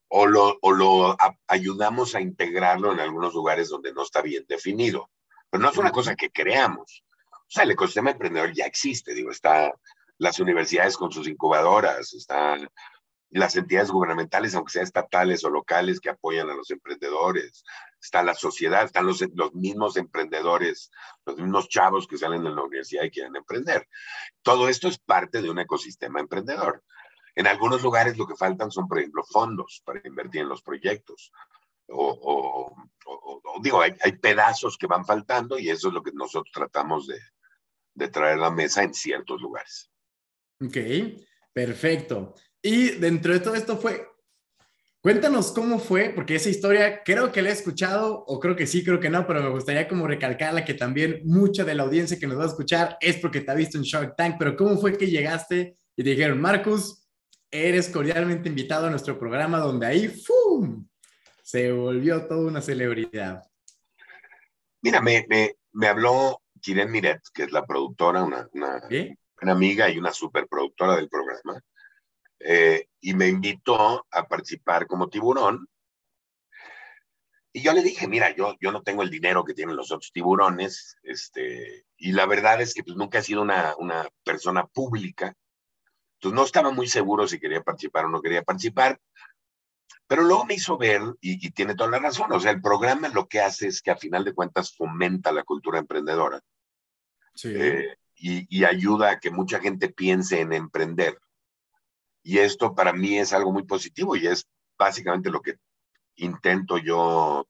O 0.09 0.27
lo, 0.27 0.59
o 0.63 0.73
lo 0.73 1.11
a, 1.11 1.37
ayudamos 1.49 2.15
a 2.15 2.21
integrarlo 2.21 2.93
en 2.93 3.01
algunos 3.01 3.35
lugares 3.35 3.69
donde 3.69 3.93
no 3.93 4.03
está 4.03 4.23
bien 4.23 4.45
definido. 4.49 5.11
Pero 5.51 5.63
no 5.63 5.71
es 5.71 5.77
una 5.77 5.91
cosa 5.91 6.15
que 6.15 6.31
creamos. 6.31 7.05
O 7.33 7.51
sea, 7.51 7.65
el 7.65 7.71
ecosistema 7.73 8.11
emprendedor 8.11 8.53
ya 8.53 8.67
existe, 8.67 9.15
digo, 9.15 9.31
está 9.31 9.73
las 10.19 10.39
universidades 10.41 10.97
con 10.97 11.13
sus 11.13 11.29
incubadoras, 11.29 12.13
están 12.13 12.69
las 13.31 13.57
entidades 13.57 13.91
gubernamentales, 13.91 14.55
aunque 14.55 14.73
sean 14.73 14.85
estatales 14.85 15.45
o 15.45 15.51
locales, 15.51 16.01
que 16.01 16.11
apoyan 16.11 16.51
a 16.51 16.55
los 16.55 16.71
emprendedores, 16.71 17.65
está 18.01 18.23
la 18.23 18.35
sociedad, 18.35 18.85
están 18.85 19.07
los, 19.07 19.23
los 19.35 19.55
mismos 19.55 19.97
emprendedores, 19.97 20.91
los 21.27 21.37
mismos 21.37 21.69
chavos 21.69 22.07
que 22.07 22.19
salen 22.19 22.45
de 22.45 22.51
la 22.51 22.63
universidad 22.63 23.05
y 23.05 23.11
quieren 23.11 23.37
emprender. 23.37 23.87
Todo 24.43 24.69
esto 24.69 24.89
es 24.89 24.99
parte 24.99 25.43
de 25.43 25.51
un 25.51 25.59
ecosistema 25.59 26.21
emprendedor. 26.21 26.83
En 27.39 27.47
algunos 27.47 27.85
lugares 27.85 28.19
lo 28.19 28.27
que 28.27 28.35
faltan 28.35 28.73
son, 28.73 28.89
por 28.89 28.99
ejemplo, 28.99 29.23
fondos 29.23 29.81
para 29.85 30.01
invertir 30.05 30.41
en 30.41 30.49
los 30.49 30.61
proyectos. 30.61 31.31
O, 31.87 32.09
o, 32.11 32.75
o, 33.07 33.41
o 33.45 33.61
digo, 33.63 33.81
hay, 33.81 33.95
hay, 34.03 34.17
pedazos 34.17 34.77
que 34.77 34.89
van 34.89 35.07
faltando 35.07 35.57
y 35.57 35.71
eso 35.71 35.87
es 35.87 35.95
lo 35.95 36.03
que 36.03 36.11
nosotros 36.13 36.51
tratamos 36.53 37.07
de, 37.07 37.17
de 37.95 38.09
traer 38.09 38.39
a 38.39 38.43
la 38.43 38.51
mesa 38.51 38.83
en 38.83 38.93
ciertos 38.93 39.41
lugares. 39.41 39.89
Ok, 40.61 40.79
perfecto. 41.53 42.35
Y 42.61 42.91
dentro 42.97 43.33
de 43.33 43.39
todo 43.39 43.55
esto 43.55 43.77
fue, 43.77 44.05
cuéntanos 45.01 45.53
cómo 45.53 45.79
fue, 45.79 46.11
porque 46.11 46.35
esa 46.35 46.51
historia 46.51 47.05
creo 47.05 47.31
que 47.31 47.41
la 47.41 47.51
he 47.51 47.53
escuchado, 47.53 48.25
o 48.27 48.41
creo 48.41 48.57
que 48.57 48.67
sí, 48.67 48.83
creo 48.83 48.99
que 48.99 49.11
no, 49.11 49.29
pero 49.29 49.45
me 49.45 49.51
gustaría 49.51 49.87
como 49.87 50.09
recalcarla 50.09 50.65
que 50.65 50.75
también 50.75 51.21
mucha 51.25 51.65
de 51.65 51.77
la 51.77 51.85
audiencia 51.85 52.19
que 52.19 52.27
nos 52.27 52.41
va 52.41 52.43
a 52.43 52.49
escuchar 52.49 52.97
es 53.01 53.17
porque 53.19 53.43
te 53.43 53.53
ha 53.53 53.55
visto 53.55 53.79
en 53.79 53.85
Shark 53.85 54.17
Tank, 54.17 54.35
pero 54.41 54.57
¿cómo 54.57 54.77
fue 54.77 54.99
que 54.99 55.07
llegaste 55.07 55.77
y 55.95 56.03
te 56.03 56.11
dijeron, 56.11 56.41
Marcus, 56.41 57.08
eres 57.51 57.89
cordialmente 57.89 58.49
invitado 58.49 58.87
a 58.87 58.91
nuestro 58.91 59.19
programa 59.19 59.59
donde 59.59 59.87
ahí 59.87 60.09
¡fum! 60.09 60.87
se 61.43 61.73
volvió 61.73 62.27
toda 62.27 62.47
una 62.47 62.61
celebridad. 62.61 63.43
Mira, 64.83 65.01
me, 65.01 65.27
me, 65.29 65.57
me 65.73 65.89
habló 65.89 66.43
Kiren 66.61 66.91
Miret, 66.91 67.23
que 67.33 67.45
es 67.45 67.53
la 67.53 67.65
productora, 67.65 68.23
una, 68.23 68.49
una, 68.53 68.83
una 69.43 69.53
amiga 69.53 69.89
y 69.89 69.99
una 69.99 70.13
superproductora 70.13 70.97
del 70.97 71.09
programa, 71.09 71.61
eh, 72.41 72.87
y 73.01 73.15
me 73.15 73.29
invitó 73.29 74.07
a 74.11 74.29
participar 74.29 74.87
como 74.87 75.09
tiburón. 75.09 75.67
Y 77.53 77.63
yo 77.63 77.73
le 77.73 77.83
dije, 77.83 78.07
mira, 78.07 78.35
yo, 78.37 78.57
yo 78.61 78.71
no 78.71 78.83
tengo 78.83 79.03
el 79.03 79.11
dinero 79.11 79.45
que 79.45 79.55
tienen 79.55 79.75
los 79.75 79.91
otros 79.91 80.13
tiburones, 80.13 80.97
este, 81.03 81.87
y 81.97 82.13
la 82.13 82.27
verdad 82.27 82.61
es 82.61 82.75
que 82.75 82.85
pues, 82.85 82.97
nunca 82.97 83.19
he 83.19 83.23
sido 83.23 83.43
una, 83.43 83.75
una 83.79 84.09
persona 84.23 84.67
pública, 84.67 85.35
entonces 86.19 86.37
no 86.37 86.45
estaba 86.45 86.71
muy 86.71 86.89
seguro 86.89 87.27
si 87.27 87.39
quería 87.39 87.63
participar 87.63 88.05
o 88.05 88.09
no 88.09 88.21
quería 88.21 88.43
participar, 88.43 89.01
pero 90.07 90.23
luego 90.23 90.47
me 90.47 90.55
hizo 90.55 90.77
ver, 90.77 91.03
y, 91.21 91.47
y, 91.47 91.51
tiene 91.51 91.75
toda 91.75 91.91
la 91.91 91.99
razón, 91.99 92.33
o 92.33 92.41
sea, 92.41 92.51
el 92.51 92.63
programa 92.63 93.09
lo 93.09 93.29
que 93.29 93.41
hace 93.41 93.69
es 93.69 93.83
que 93.83 93.91
a 93.91 93.97
final 93.97 94.25
de 94.25 94.35
cuentas 94.35 94.75
fomenta 94.75 95.33
la 95.33 95.45
cultura 95.45 95.79
emprendedora. 95.79 96.41
Sí. 97.35 97.53
Eh, 97.55 97.97
y, 98.19 98.65
ayuda 98.65 99.13
a 99.13 99.21
que 99.21 99.31
mucha 99.31 99.61
gente 99.61 99.89
piense 99.89 100.41
en 100.41 100.53
emprender. 100.53 101.19
Y 102.23 102.39
esto 102.39 102.75
para 102.75 102.93
mí 102.93 103.19
es 103.19 103.33
algo 103.33 103.53
muy 103.53 103.63
positivo 103.63 104.17
y 104.17 104.27
es 104.27 104.49
básicamente 104.77 105.31
lo 105.31 105.41
que 105.41 105.55
intento 106.17 106.79
yo 106.79 107.49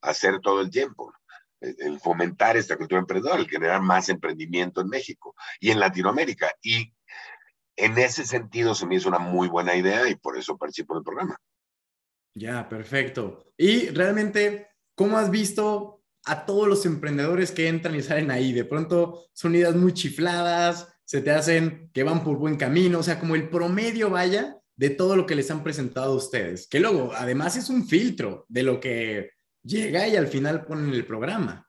hacer 0.00 0.40
todo 0.40 0.60
el 0.60 0.70
tiempo. 0.70 1.12
El, 1.60 1.98
fomentar 2.00 2.56
esta 2.56 2.76
cultura 2.76 3.00
emprendedora, 3.00 3.40
el 3.40 3.48
generar 3.48 3.80
más 3.80 4.08
emprendimiento 4.08 4.80
en 4.80 4.88
México 4.88 5.34
y 5.58 5.70
en 5.70 5.80
Latinoamérica. 5.80 6.52
Y 6.62 6.92
en 7.76 7.98
ese 7.98 8.24
sentido 8.24 8.74
se 8.74 8.86
me 8.86 8.96
hizo 8.96 9.08
una 9.08 9.18
muy 9.18 9.48
buena 9.48 9.74
idea 9.76 10.08
y 10.08 10.14
por 10.16 10.38
eso 10.38 10.56
participo 10.56 10.96
en 10.96 11.04
programa. 11.04 11.36
Ya, 12.34 12.68
perfecto. 12.68 13.52
Y 13.56 13.88
realmente, 13.88 14.68
¿cómo 14.94 15.16
has 15.16 15.30
visto 15.30 15.96
a 16.26 16.44
todos 16.44 16.68
los 16.68 16.84
emprendedores 16.84 17.52
que 17.52 17.68
entran 17.68 17.94
y 17.94 18.02
salen 18.02 18.30
ahí. 18.30 18.52
De 18.52 18.64
pronto 18.64 19.26
son 19.32 19.54
ideas 19.54 19.76
muy 19.76 19.94
chifladas, 19.94 20.88
se 21.04 21.22
te 21.22 21.30
hacen 21.30 21.88
que 21.94 22.02
van 22.02 22.22
por 22.22 22.36
buen 22.36 22.56
camino, 22.56 22.98
o 22.98 23.02
sea, 23.02 23.18
como 23.18 23.36
el 23.36 23.48
promedio 23.48 24.10
vaya 24.10 24.58
de 24.74 24.90
todo 24.90 25.16
lo 25.16 25.24
que 25.24 25.36
les 25.36 25.50
han 25.50 25.62
presentado 25.62 26.14
ustedes, 26.14 26.66
que 26.68 26.80
luego 26.80 27.12
además 27.14 27.56
es 27.56 27.70
un 27.70 27.86
filtro 27.86 28.44
de 28.48 28.62
lo 28.64 28.80
que 28.80 29.30
llega 29.62 30.06
y 30.08 30.16
al 30.16 30.26
final 30.26 30.64
ponen 30.66 30.92
el 30.92 31.06
programa. 31.06 31.65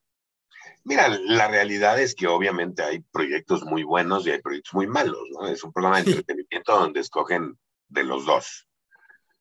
Mira, 0.88 1.10
la 1.10 1.50
realidad 1.50 2.00
es 2.00 2.16
que 2.16 2.28
obviamente 2.28 2.82
hay 2.82 3.02
proyectos 3.12 3.64
muy 3.64 3.84
buenos 3.84 4.26
y 4.26 4.32
hay 4.32 4.42
proyectos 4.42 4.74
muy 4.74 4.88
malos, 4.88 5.22
¿no? 5.32 5.46
Es 5.46 5.62
un 5.62 5.74
programa 5.74 6.02
de 6.02 6.12
entretenimiento 6.12 6.80
donde 6.80 7.02
escogen 7.02 7.60
de 7.90 8.04
los 8.06 8.26
dos. 8.26 8.70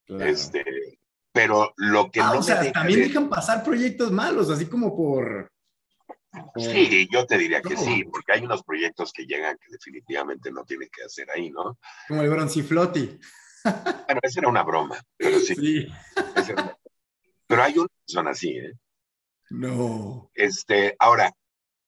Este, 0.09 0.65
pero 1.33 1.73
lo 1.77 2.11
que 2.11 2.21
ah, 2.21 2.33
no 2.33 2.41
o 2.41 2.43
sea, 2.43 2.73
también 2.73 3.01
dejan 3.01 3.29
pasar 3.29 3.63
proyectos 3.63 4.11
malos, 4.11 4.51
así 4.51 4.67
como 4.67 4.97
por, 4.97 5.53
Sí, 6.57 7.09
yo 7.13 7.27
te 7.27 7.39
diría 7.39 7.63
que 7.63 7.77
sí, 7.77 8.05
porque 8.11 8.33
hay 8.33 8.45
unos 8.45 8.65
proyectos 8.65 9.13
que 9.13 9.25
llegan 9.25 9.57
que 9.57 9.71
definitivamente 9.71 10.51
no 10.51 10.65
tienen 10.65 10.89
que 10.93 11.05
hacer 11.05 11.31
ahí, 11.31 11.51
¿no? 11.51 11.79
Como 12.09 12.23
el 12.23 12.31
Bronciflotti. 12.31 13.19
Bueno, 13.65 14.21
esa 14.23 14.41
era 14.41 14.49
una 14.49 14.63
broma, 14.63 15.01
pero 15.17 15.39
sí. 15.39 15.55
sí. 15.55 15.89
Pero 17.47 17.63
hay 17.63 17.79
una 17.79 17.89
que 17.89 18.13
son 18.13 18.29
así, 18.29 18.51
¿eh? 18.51 18.73
No. 19.51 20.31
Este, 20.35 20.97
ahora, 20.99 21.33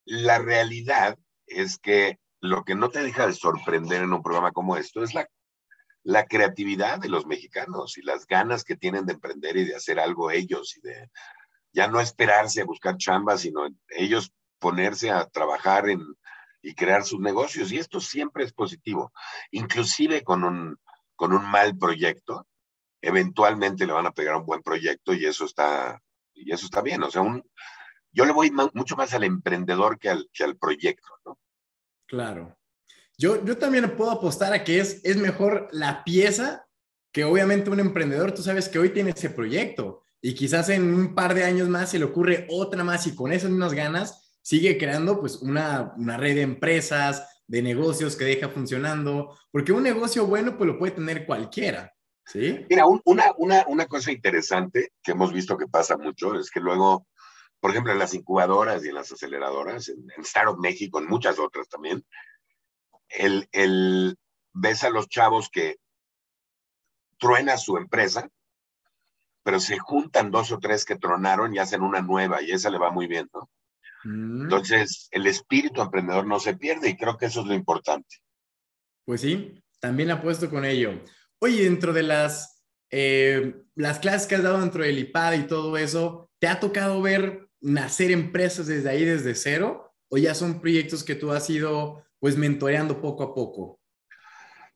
la 0.04 0.38
realidad 0.38 1.18
es 1.46 1.78
que 1.78 2.18
lo 2.40 2.64
que 2.64 2.74
no 2.74 2.90
te 2.90 3.02
deja 3.02 3.26
de 3.26 3.32
sorprender 3.32 4.02
en 4.02 4.12
un 4.12 4.22
programa 4.22 4.52
como 4.52 4.76
esto 4.76 5.02
es 5.02 5.14
la 5.14 5.28
la 6.08 6.24
creatividad 6.24 6.98
de 6.98 7.10
los 7.10 7.26
mexicanos 7.26 7.98
y 7.98 8.02
las 8.02 8.26
ganas 8.26 8.64
que 8.64 8.76
tienen 8.76 9.04
de 9.04 9.12
emprender 9.12 9.58
y 9.58 9.64
de 9.66 9.74
hacer 9.74 10.00
algo 10.00 10.30
ellos 10.30 10.74
y 10.78 10.80
de 10.80 11.10
ya 11.72 11.86
no 11.86 12.00
esperarse 12.00 12.62
a 12.62 12.64
buscar 12.64 12.96
chambas, 12.96 13.42
sino 13.42 13.68
ellos 13.90 14.32
ponerse 14.58 15.10
a 15.10 15.26
trabajar 15.26 15.88
en, 15.90 16.00
y 16.62 16.74
crear 16.74 17.04
sus 17.04 17.20
negocios. 17.20 17.70
Y 17.70 17.78
esto 17.78 18.00
siempre 18.00 18.44
es 18.44 18.54
positivo. 18.54 19.12
Inclusive 19.50 20.24
con 20.24 20.44
un, 20.44 20.78
con 21.14 21.34
un 21.34 21.44
mal 21.44 21.76
proyecto, 21.76 22.46
eventualmente 23.02 23.86
le 23.86 23.92
van 23.92 24.06
a 24.06 24.12
pegar 24.12 24.36
un 24.36 24.46
buen 24.46 24.62
proyecto 24.62 25.12
y 25.12 25.26
eso 25.26 25.44
está, 25.44 26.00
y 26.38 26.52
eso 26.52 26.66
está 26.66 26.80
bien. 26.80 27.02
O 27.02 27.10
sea, 27.10 27.22
un, 27.22 27.42
yo 28.12 28.24
le 28.24 28.32
voy 28.32 28.50
mucho 28.72 28.96
más 28.96 29.12
al 29.14 29.24
emprendedor 29.24 29.98
que 29.98 30.08
al, 30.08 30.28
que 30.32 30.44
al 30.44 30.56
proyecto, 30.56 31.08
¿no? 31.24 31.38
Claro. 32.06 32.56
Yo, 33.16 33.44
yo 33.44 33.58
también 33.58 33.96
puedo 33.96 34.10
apostar 34.10 34.52
a 34.52 34.64
que 34.64 34.80
es, 34.80 35.00
es 35.04 35.16
mejor 35.16 35.68
la 35.72 36.04
pieza 36.04 36.66
que 37.12 37.24
obviamente 37.24 37.70
un 37.70 37.80
emprendedor, 37.80 38.32
tú 38.32 38.42
sabes 38.42 38.68
que 38.68 38.78
hoy 38.78 38.90
tiene 38.90 39.10
ese 39.10 39.30
proyecto 39.30 40.02
y 40.20 40.34
quizás 40.34 40.68
en 40.68 40.94
un 40.94 41.14
par 41.14 41.34
de 41.34 41.44
años 41.44 41.68
más 41.68 41.90
se 41.90 41.98
le 41.98 42.04
ocurre 42.04 42.46
otra 42.50 42.84
más 42.84 43.06
y 43.06 43.14
con 43.14 43.32
esas 43.32 43.50
mismas 43.50 43.74
ganas 43.74 44.38
sigue 44.42 44.78
creando 44.78 45.20
pues 45.20 45.36
una, 45.36 45.92
una 45.96 46.16
red 46.16 46.36
de 46.36 46.42
empresas, 46.42 47.42
de 47.46 47.62
negocios 47.62 48.14
que 48.14 48.24
deja 48.24 48.48
funcionando, 48.48 49.36
porque 49.50 49.72
un 49.72 49.82
negocio 49.82 50.26
bueno 50.26 50.56
pues 50.56 50.68
lo 50.68 50.78
puede 50.78 50.92
tener 50.92 51.26
cualquiera. 51.26 51.92
¿Sí? 52.28 52.66
Mira, 52.68 52.84
una, 52.86 53.32
una, 53.38 53.64
una 53.68 53.86
cosa 53.86 54.12
interesante 54.12 54.92
que 55.02 55.12
hemos 55.12 55.32
visto 55.32 55.56
que 55.56 55.66
pasa 55.66 55.96
mucho 55.96 56.38
es 56.38 56.50
que 56.50 56.60
luego, 56.60 57.06
por 57.58 57.70
ejemplo, 57.70 57.90
en 57.90 57.98
las 57.98 58.12
incubadoras 58.12 58.84
y 58.84 58.88
en 58.88 58.96
las 58.96 59.10
aceleradoras, 59.10 59.88
en, 59.88 60.06
en 60.14 60.22
Startup 60.22 60.58
México, 60.58 60.98
en 60.98 61.06
muchas 61.06 61.38
otras 61.38 61.68
también, 61.70 62.04
el, 63.08 63.48
el, 63.52 64.18
ves 64.52 64.84
a 64.84 64.90
los 64.90 65.08
chavos 65.08 65.48
que 65.48 65.78
truena 67.18 67.56
su 67.56 67.78
empresa, 67.78 68.28
pero 69.42 69.58
se 69.58 69.78
juntan 69.78 70.30
dos 70.30 70.52
o 70.52 70.58
tres 70.58 70.84
que 70.84 70.96
tronaron 70.96 71.54
y 71.54 71.58
hacen 71.58 71.80
una 71.80 72.02
nueva 72.02 72.42
y 72.42 72.50
esa 72.50 72.68
le 72.68 72.76
va 72.76 72.90
muy 72.90 73.06
bien, 73.06 73.30
¿no? 73.32 73.48
Mm. 74.04 74.42
Entonces, 74.42 75.08
el 75.12 75.26
espíritu 75.26 75.80
emprendedor 75.80 76.26
no 76.26 76.38
se 76.40 76.56
pierde 76.58 76.90
y 76.90 76.96
creo 76.96 77.16
que 77.16 77.26
eso 77.26 77.40
es 77.40 77.46
lo 77.46 77.54
importante. 77.54 78.16
Pues 79.06 79.22
sí, 79.22 79.64
también 79.80 80.10
apuesto 80.10 80.50
con 80.50 80.66
ello. 80.66 81.02
Oye, 81.40 81.64
dentro 81.64 81.92
de 81.92 82.02
las, 82.02 82.64
eh, 82.90 83.54
las 83.74 83.98
clases 84.00 84.26
que 84.26 84.34
has 84.34 84.42
dado 84.42 84.60
dentro 84.60 84.82
del 84.82 84.98
IPAD 84.98 85.34
y 85.34 85.46
todo 85.46 85.76
eso, 85.76 86.30
¿te 86.38 86.48
ha 86.48 86.58
tocado 86.58 87.00
ver 87.00 87.48
nacer 87.60 88.10
empresas 88.10 88.66
desde 88.66 88.90
ahí, 88.90 89.04
desde 89.04 89.34
cero? 89.34 89.94
¿O 90.08 90.18
ya 90.18 90.34
son 90.34 90.60
proyectos 90.60 91.04
que 91.04 91.14
tú 91.14 91.32
has 91.32 91.48
ido 91.50 92.04
pues 92.18 92.36
mentoreando 92.36 93.00
poco 93.00 93.22
a 93.22 93.34
poco? 93.34 93.78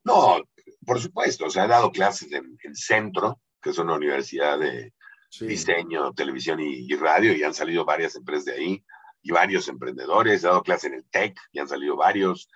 No, 0.05 0.43
por 0.85 1.01
supuesto, 1.01 1.47
o 1.47 1.51
sea, 1.51 1.65
he 1.65 1.69
dado 1.69 1.91
clases 1.91 2.31
en, 2.33 2.59
el 2.63 2.77
Centro, 2.77 3.41
que 3.61 3.71
es 3.71 3.79
una 3.79 3.95
universidad 3.95 4.59
de 4.59 4.93
diseño, 5.41 6.13
televisión 6.13 6.61
y, 6.61 6.93
radio, 6.97 7.33
y 7.33 7.43
han 7.43 7.55
salido 7.55 7.85
varias 7.85 8.17
empresas 8.17 8.45
de 8.47 8.53
ahí, 8.53 8.85
y 9.23 9.31
varios 9.31 9.69
emprendedores. 9.69 10.43
He 10.43 10.47
dado 10.47 10.63
clases 10.63 10.91
en 10.91 10.95
el 10.95 11.05
TEC, 11.09 11.39
y 11.53 11.61
han 11.61 11.69
salido 11.69 11.97
varios. 11.97 12.49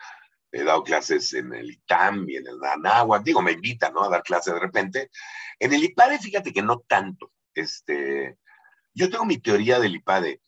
He 0.53 0.65
dado 0.65 0.83
clases 0.83 1.33
en 1.35 1.53
el 1.53 1.71
ITAM 1.71 2.29
y 2.29 2.37
en 2.37 2.47
el 2.47 2.63
Anáhuac. 2.63 3.23
Digo, 3.23 3.43
me 3.43 3.53
invitan, 3.53 3.93
¿no? 3.93 4.03
A 4.03 4.09
dar 4.09 4.23
clases 4.23 4.55
de 4.55 4.61
repente. 4.61 5.11
En 5.59 5.73
el 5.73 5.85
IPADE, 5.85 6.19
fíjate 6.19 6.53
que 6.53 6.63
no 6.63 6.81
tanto. 6.81 7.33
Este, 7.55 8.39
yo 8.95 9.11
tengo 9.11 9.25
mi 9.25 9.39
teoría 9.39 9.79
del 9.79 9.97
IPADE. 9.97 10.41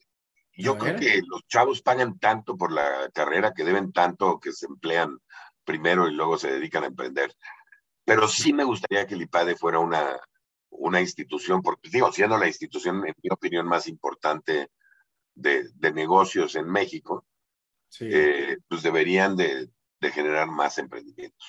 Yo 0.53 0.77
creo 0.77 0.99
que 0.99 1.21
los 1.25 1.47
chavos 1.47 1.81
pagan 1.81 2.19
tanto 2.19 2.57
por 2.57 2.71
la 2.71 3.09
carrera 3.13 3.53
que 3.53 3.63
deben 3.63 3.93
tanto 3.93 4.39
que 4.39 4.51
se 4.51 4.65
emplean 4.65 5.17
primero 5.63 6.07
y 6.07 6.13
luego 6.13 6.37
se 6.37 6.51
dedican 6.51 6.83
a 6.83 6.87
emprender. 6.87 7.33
Pero 8.03 8.27
sí 8.27 8.51
me 8.51 8.65
gustaría 8.65 9.07
que 9.07 9.13
el 9.13 9.21
IPADE 9.21 9.55
fuera 9.55 9.79
una, 9.79 10.19
una 10.69 10.99
institución, 10.99 11.61
porque 11.61 11.89
digo, 11.89 12.11
siendo 12.11 12.37
la 12.37 12.47
institución, 12.47 12.97
en 13.07 13.15
mi 13.21 13.29
opinión, 13.31 13.67
más 13.67 13.87
importante 13.87 14.69
de, 15.33 15.69
de 15.75 15.93
negocios 15.93 16.55
en 16.55 16.69
México, 16.69 17.25
eh, 18.01 18.57
pues 18.67 18.83
deberían 18.83 19.35
de, 19.35 19.69
de 19.99 20.11
generar 20.11 20.47
más 20.47 20.77
emprendimientos. 20.77 21.47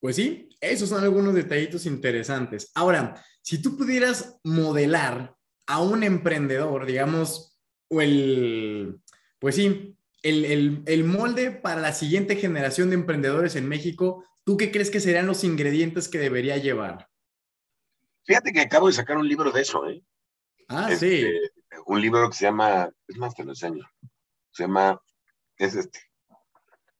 Pues 0.00 0.16
sí, 0.16 0.48
esos 0.60 0.88
son 0.88 1.02
algunos 1.02 1.34
detallitos 1.34 1.86
interesantes. 1.86 2.70
Ahora, 2.74 3.22
si 3.42 3.60
tú 3.60 3.76
pudieras 3.76 4.38
modelar 4.44 5.34
a 5.66 5.82
un 5.82 6.04
emprendedor, 6.04 6.86
digamos, 6.86 7.58
o 7.88 8.00
el, 8.00 9.00
pues 9.38 9.56
sí, 9.56 9.96
el, 10.22 10.82
el, 10.86 11.04
molde 11.04 11.50
para 11.50 11.80
la 11.80 11.92
siguiente 11.92 12.36
generación 12.36 12.90
de 12.90 12.94
emprendedores 12.94 13.56
en 13.56 13.68
México, 13.68 14.24
¿tú 14.44 14.56
qué 14.56 14.70
crees 14.70 14.90
que 14.90 15.00
serían 15.00 15.26
los 15.26 15.44
ingredientes 15.44 16.08
que 16.08 16.18
debería 16.18 16.56
llevar? 16.58 17.08
Fíjate 18.24 18.52
que 18.52 18.60
acabo 18.60 18.88
de 18.88 18.92
sacar 18.92 19.16
un 19.16 19.28
libro 19.28 19.50
de 19.50 19.62
eso, 19.62 19.88
¿eh? 19.88 20.02
Ah, 20.68 20.94
sí. 20.94 21.24
Este, 21.24 21.50
un 21.86 22.00
libro 22.00 22.28
que 22.28 22.36
se 22.36 22.44
llama, 22.44 22.90
es 23.06 23.16
más, 23.16 23.34
te 23.34 23.42
lo 23.42 23.52
enseño. 23.52 23.88
Se 24.50 24.64
llama, 24.64 25.00
es 25.56 25.74
este, 25.74 26.00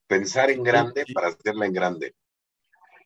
Pensar 0.09 0.51
en 0.51 0.65
grande 0.65 1.05
para 1.15 1.29
hacerla 1.29 1.67
en 1.67 1.73
grande. 1.73 2.15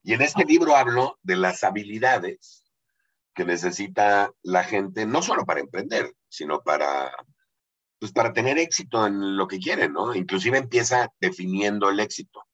Y 0.03 0.15
en 0.15 0.23
este 0.23 0.45
libro 0.45 0.75
hablo 0.75 1.19
de 1.23 1.37
las 1.37 1.63
habilidades 1.63 2.65
que 3.35 3.45
necesita 3.45 4.33
la 4.43 4.65
gente, 4.65 5.05
no 5.05 5.21
solo 5.23 5.45
para 5.45 5.61
emprender, 5.61 6.15
sino 6.29 6.63
para 6.63 7.13
pues 8.03 8.11
para 8.11 8.33
tener 8.33 8.59
éxito 8.59 9.07
en 9.07 9.37
lo 9.37 9.47
que 9.47 9.61
quieren, 9.61 9.93
¿no? 9.93 10.13
Inclusive 10.13 10.59
empieza 10.59 11.09
definiendo 11.21 11.89
el 11.89 12.01
éxito. 12.01 12.45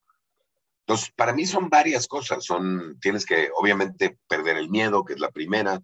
Entonces, 0.81 1.11
para 1.17 1.33
mí 1.33 1.47
son 1.47 1.71
varias 1.71 2.07
cosas. 2.07 2.45
Son, 2.45 2.99
tienes 3.01 3.25
que, 3.25 3.49
obviamente, 3.57 4.19
perder 4.29 4.59
el 4.59 4.69
miedo, 4.69 5.07
que 5.07 5.15
es 5.15 5.21
la 5.21 5.31
primera, 5.31 5.81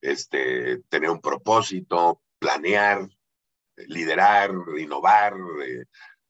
este, 0.00 0.78
tener 0.88 1.10
un 1.10 1.20
propósito, 1.20 2.22
planear, 2.38 3.06
liderar, 3.76 4.50
innovar, 4.78 5.34
eh, 5.62 5.84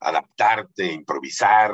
adaptarte, 0.07 0.93
improvisar, 0.93 1.73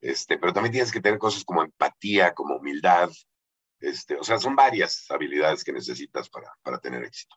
este, 0.00 0.36
pero 0.36 0.52
también 0.52 0.72
tienes 0.72 0.90
que 0.90 1.00
tener 1.00 1.18
cosas 1.18 1.44
como 1.44 1.62
empatía, 1.62 2.34
como 2.34 2.56
humildad, 2.56 3.08
este, 3.80 4.16
o 4.16 4.24
sea, 4.24 4.38
son 4.38 4.56
varias 4.56 5.08
habilidades 5.10 5.62
que 5.62 5.72
necesitas 5.72 6.28
para, 6.28 6.52
para 6.62 6.78
tener 6.78 7.04
éxito. 7.04 7.34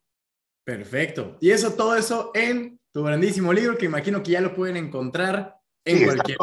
Perfecto. 0.63 1.37
Y 1.41 1.51
eso, 1.51 1.73
todo 1.73 1.95
eso 1.95 2.31
en 2.33 2.79
tu 2.91 3.03
grandísimo 3.03 3.53
libro, 3.53 3.77
que 3.77 3.85
imagino 3.85 4.23
que 4.23 4.31
ya 4.31 4.41
lo 4.41 4.55
pueden 4.55 4.77
encontrar 4.77 5.55
en 5.83 6.05
cualquier. 6.05 6.37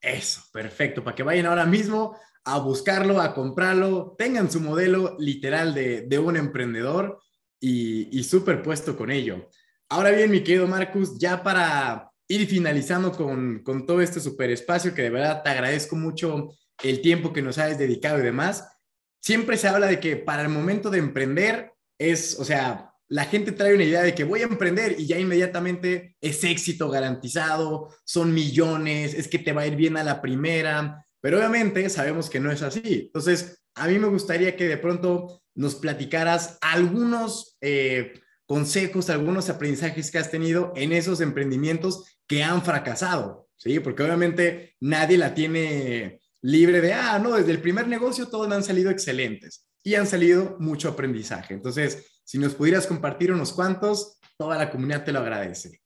Eso, 0.00 0.42
perfecto. 0.52 1.04
Para 1.04 1.14
que 1.14 1.22
vayan 1.22 1.46
ahora 1.46 1.66
mismo 1.66 2.18
a 2.44 2.58
buscarlo, 2.58 3.20
a 3.20 3.34
comprarlo, 3.34 4.16
tengan 4.18 4.50
su 4.50 4.60
modelo 4.60 5.16
literal 5.18 5.74
de, 5.74 6.18
un 6.18 6.36
emprendedor 6.36 7.20
y, 7.60 8.18
y 8.18 8.24
súper 8.24 8.62
puesto 8.62 8.96
con 8.96 9.10
ello. 9.10 9.48
Ahora 9.88 10.10
bien, 10.10 10.30
mi 10.30 10.42
querido 10.42 10.66
Marcus, 10.66 11.18
ya 11.18 11.42
para 11.42 12.09
ir 12.30 12.46
finalizando 12.46 13.10
con, 13.10 13.58
con 13.64 13.84
todo 13.84 14.00
este 14.00 14.20
super 14.20 14.50
espacio 14.50 14.94
que 14.94 15.02
de 15.02 15.10
verdad 15.10 15.42
te 15.42 15.50
agradezco 15.50 15.96
mucho 15.96 16.54
el 16.82 17.02
tiempo 17.02 17.32
que 17.32 17.42
nos 17.42 17.58
has 17.58 17.76
dedicado 17.76 18.20
y 18.20 18.22
demás. 18.22 18.68
Siempre 19.20 19.56
se 19.56 19.66
habla 19.66 19.88
de 19.88 19.98
que 19.98 20.16
para 20.16 20.42
el 20.42 20.48
momento 20.48 20.90
de 20.90 20.98
emprender 20.98 21.72
es, 21.98 22.38
o 22.38 22.44
sea, 22.44 22.94
la 23.08 23.24
gente 23.24 23.50
trae 23.50 23.74
una 23.74 23.82
idea 23.82 24.02
de 24.02 24.14
que 24.14 24.22
voy 24.22 24.42
a 24.42 24.44
emprender 24.44 24.94
y 24.96 25.06
ya 25.06 25.18
inmediatamente 25.18 26.16
es 26.20 26.44
éxito 26.44 26.88
garantizado, 26.88 27.92
son 28.04 28.32
millones, 28.32 29.14
es 29.14 29.26
que 29.26 29.40
te 29.40 29.52
va 29.52 29.62
a 29.62 29.66
ir 29.66 29.74
bien 29.74 29.96
a 29.96 30.04
la 30.04 30.22
primera, 30.22 31.04
pero 31.20 31.38
obviamente 31.38 31.88
sabemos 31.90 32.30
que 32.30 32.38
no 32.38 32.52
es 32.52 32.62
así. 32.62 33.06
Entonces, 33.06 33.60
a 33.74 33.88
mí 33.88 33.98
me 33.98 34.06
gustaría 34.06 34.56
que 34.56 34.68
de 34.68 34.76
pronto 34.76 35.42
nos 35.56 35.74
platicaras 35.74 36.58
algunos 36.60 37.56
eh, 37.60 38.12
consejos, 38.46 39.10
algunos 39.10 39.48
aprendizajes 39.48 40.12
que 40.12 40.18
has 40.18 40.30
tenido 40.30 40.72
en 40.76 40.92
esos 40.92 41.20
emprendimientos 41.20 42.19
que 42.30 42.44
han 42.44 42.62
fracasado, 42.62 43.48
¿sí? 43.56 43.80
Porque 43.80 44.04
obviamente 44.04 44.76
nadie 44.78 45.18
la 45.18 45.34
tiene 45.34 46.20
libre 46.42 46.80
de, 46.80 46.92
ah, 46.94 47.18
no, 47.18 47.34
desde 47.34 47.50
el 47.50 47.60
primer 47.60 47.88
negocio 47.88 48.28
todos 48.28 48.52
han 48.52 48.62
salido 48.62 48.88
excelentes 48.88 49.66
y 49.82 49.96
han 49.96 50.06
salido 50.06 50.56
mucho 50.60 50.90
aprendizaje. 50.90 51.54
Entonces, 51.54 52.22
si 52.22 52.38
nos 52.38 52.54
pudieras 52.54 52.86
compartir 52.86 53.32
unos 53.32 53.52
cuantos, 53.52 54.20
toda 54.38 54.56
la 54.56 54.70
comunidad 54.70 55.04
te 55.04 55.10
lo 55.10 55.18
agradece. 55.18 55.82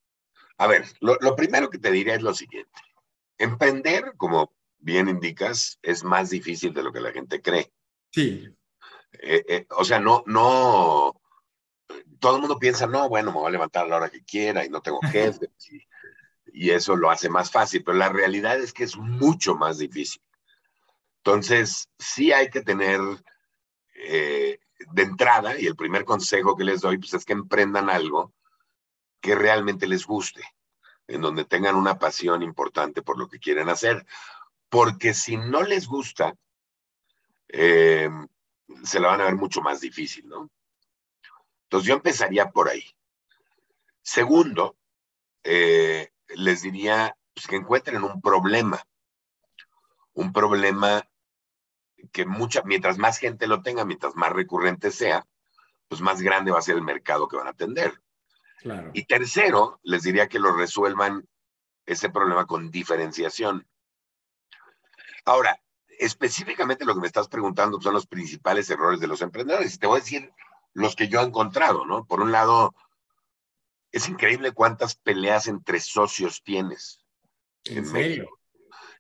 A 0.59 0.67
ver, 0.67 0.85
lo, 1.01 1.17
lo 1.23 1.35
primero 1.35 1.71
que 1.71 1.79
te 1.79 1.91
diré 1.91 2.13
es 2.13 2.21
lo 2.21 2.35
siguiente. 2.35 2.79
Emprender, 3.39 4.13
como 4.19 4.53
bien 4.77 5.09
indicas, 5.09 5.79
es 5.81 6.05
más 6.05 6.29
difícil 6.29 6.75
de 6.75 6.83
lo 6.83 6.93
que 6.93 7.01
la 7.01 7.13
gente 7.13 7.41
cree. 7.41 7.73
Sí. 8.13 8.47
Eh, 9.15 9.45
eh, 9.49 9.67
o 9.71 9.83
sea, 9.87 9.99
no, 9.99 10.23
no, 10.27 11.23
todo 12.19 12.35
el 12.35 12.41
mundo 12.43 12.59
piensa, 12.59 12.87
no, 12.87 13.09
bueno, 13.09 13.33
me 13.33 13.39
voy 13.39 13.49
a 13.49 13.53
levantar 13.53 13.87
a 13.87 13.89
la 13.89 13.97
hora 13.97 14.11
que 14.11 14.23
quiera 14.23 14.63
y 14.63 14.69
no 14.69 14.83
tengo 14.83 15.01
jefe, 15.11 15.49
y, 15.71 15.81
y, 16.55 16.71
eso 16.71 16.97
lo 16.97 17.11
hace 17.11 17.29
más 17.29 17.51
fácil, 17.51 17.83
pero 17.85 17.99
la 17.99 18.09
realidad 18.09 18.59
es 18.59 18.73
que 18.73 18.85
es 18.85 18.97
mucho 18.97 19.55
más 19.57 19.79
difícil. 19.79 20.23
Entonces, 21.19 21.89
sí 21.99 22.33
hay 22.33 22.51
que 22.51 22.63
tener 22.63 23.01
eh, 23.97 24.59
de 24.93 25.03
entrada, 25.03 25.59
y 25.59 25.67
el 25.67 25.77
primer 25.77 26.05
consejo 26.05 26.57
que 26.57 26.65
les 26.65 26.81
doy, 26.81 26.99
pues 26.99 27.15
es 27.15 27.25
que 27.25 27.33
emprendan 27.33 27.91
algo 27.91 28.33
que 29.21 29.35
realmente 29.35 29.87
les 29.87 30.07
guste, 30.07 30.43
en 31.07 31.21
donde 31.21 31.45
tengan 31.45 31.77
una 31.77 31.99
pasión 31.99 32.43
importante 32.43 33.03
por 33.03 33.19
lo 33.19 33.29
que 33.29 33.39
quieren 33.39 33.69
hacer 33.69 34.07
porque 34.75 35.15
si 35.15 35.37
no 35.37 35.63
les 35.63 35.87
gusta, 35.87 36.35
eh, 37.47 38.11
se 38.83 38.99
la 38.99 39.07
van 39.07 39.21
a 39.21 39.27
ver 39.27 39.37
mucho 39.37 39.61
más 39.61 39.81
difícil, 39.81 40.29
¿no? 40.29 40.51
Entonces 41.63 41.87
yo 41.87 41.95
empezaría 41.95 42.51
por 42.51 42.69
ahí. 42.69 42.85
Segundo, 44.03 44.77
eh, 45.45 46.11
les 46.29 46.63
diría 46.63 47.17
pues, 47.35 47.47
que 47.47 47.57
encuentren 47.57 48.03
un 48.05 48.21
problema, 48.21 48.83
un 50.13 50.33
problema 50.33 51.07
que 52.13 52.27
mucha, 52.27 52.63
mientras 52.63 52.99
más 52.99 53.19
gente 53.19 53.47
lo 53.47 53.63
tenga, 53.63 53.85
mientras 53.85 54.15
más 54.15 54.33
recurrente 54.33 54.91
sea, 54.91 55.27
pues 55.89 56.01
más 56.01 56.21
grande 56.21 56.51
va 56.51 56.59
a 56.59 56.63
ser 56.63 56.77
el 56.77 56.83
mercado 56.83 57.29
que 57.29 57.37
van 57.37 57.47
a 57.47 57.51
atender. 57.51 58.01
Claro. 58.61 58.91
Y 58.95 59.05
tercero, 59.05 59.81
les 59.83 60.03
diría 60.03 60.29
que 60.29 60.39
lo 60.39 60.53
resuelvan 60.53 61.29
ese 61.87 62.09
problema 62.09 62.47
con 62.47 62.71
diferenciación. 62.71 63.67
Ahora, 65.25 65.61
específicamente 65.99 66.85
lo 66.85 66.95
que 66.95 67.01
me 67.01 67.07
estás 67.07 67.29
preguntando 67.29 67.81
son 67.81 67.95
los 67.95 68.07
principales 68.07 68.69
errores 68.71 69.01
de 69.01 69.07
los 69.07 69.23
emprendedores. 69.23 69.75
Y 69.75 69.79
te 69.79 69.87
voy 69.87 69.99
a 69.99 70.03
decir 70.03 70.33
los 70.73 70.97
que 70.97 71.09
yo 71.09 71.21
he 71.21 71.25
encontrado, 71.25 71.85
¿no? 71.85 72.05
Por 72.05 72.21
un 72.21 72.33
lado, 72.33 72.75
es 73.95 74.09
increíble 74.09 74.51
cuántas 74.51 74.97
peleas 74.97 75.47
entre 75.47 75.79
socios 75.79 76.43
tienes 76.43 77.01
en, 77.65 77.79
en 77.79 77.93
México. 77.93 78.41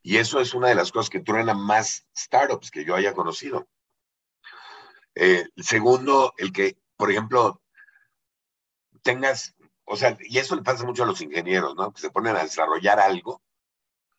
Y 0.03 0.19
eso 0.19 0.39
es 0.39 0.55
una 0.55 0.69
de 0.69 0.77
las 0.77 0.93
cosas 0.93 1.11
que 1.11 1.19
truena 1.19 1.53
más 1.53 2.07
startups 2.17 2.71
que 2.71 2.85
yo 2.85 2.95
haya 2.95 3.13
conocido. 3.13 3.67
Eh, 5.17 5.49
segundo, 5.57 6.33
el 6.39 6.53
que, 6.53 6.77
por 6.97 7.11
ejemplo, 7.11 7.61
tengas, 9.03 9.57
o 9.85 9.97
sea, 9.97 10.17
y 10.21 10.39
eso 10.39 10.55
le 10.55 10.63
pasa 10.63 10.85
mucho 10.85 11.03
a 11.03 11.07
los 11.07 11.21
ingenieros, 11.21 11.75
¿no? 11.75 11.93
Que 11.93 12.01
se 12.01 12.11
ponen 12.11 12.37
a 12.37 12.45
desarrollar 12.45 13.01
algo 13.01 13.43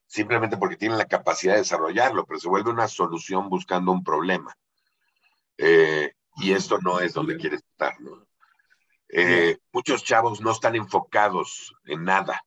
simplemente 0.07 0.57
porque 0.57 0.75
tienen 0.75 0.97
la 0.97 1.07
capacidad 1.07 1.53
de 1.53 1.59
desarrollarlo, 1.59 2.25
pero 2.25 2.39
se 2.39 2.49
vuelve 2.49 2.69
una 2.69 2.89
solución 2.89 3.47
buscando 3.47 3.93
un 3.93 4.03
problema. 4.03 4.57
Eh, 5.57 6.13
y 6.35 6.51
esto 6.51 6.79
no 6.79 6.99
es 6.99 7.13
donde 7.13 7.37
quieres 7.37 7.63
estar, 7.63 7.99
¿no? 8.01 8.24
Eh, 9.09 9.57
muchos 9.71 10.03
chavos 10.03 10.41
no 10.41 10.51
están 10.51 10.75
enfocados 10.75 11.73
en 11.85 12.03
nada. 12.03 12.41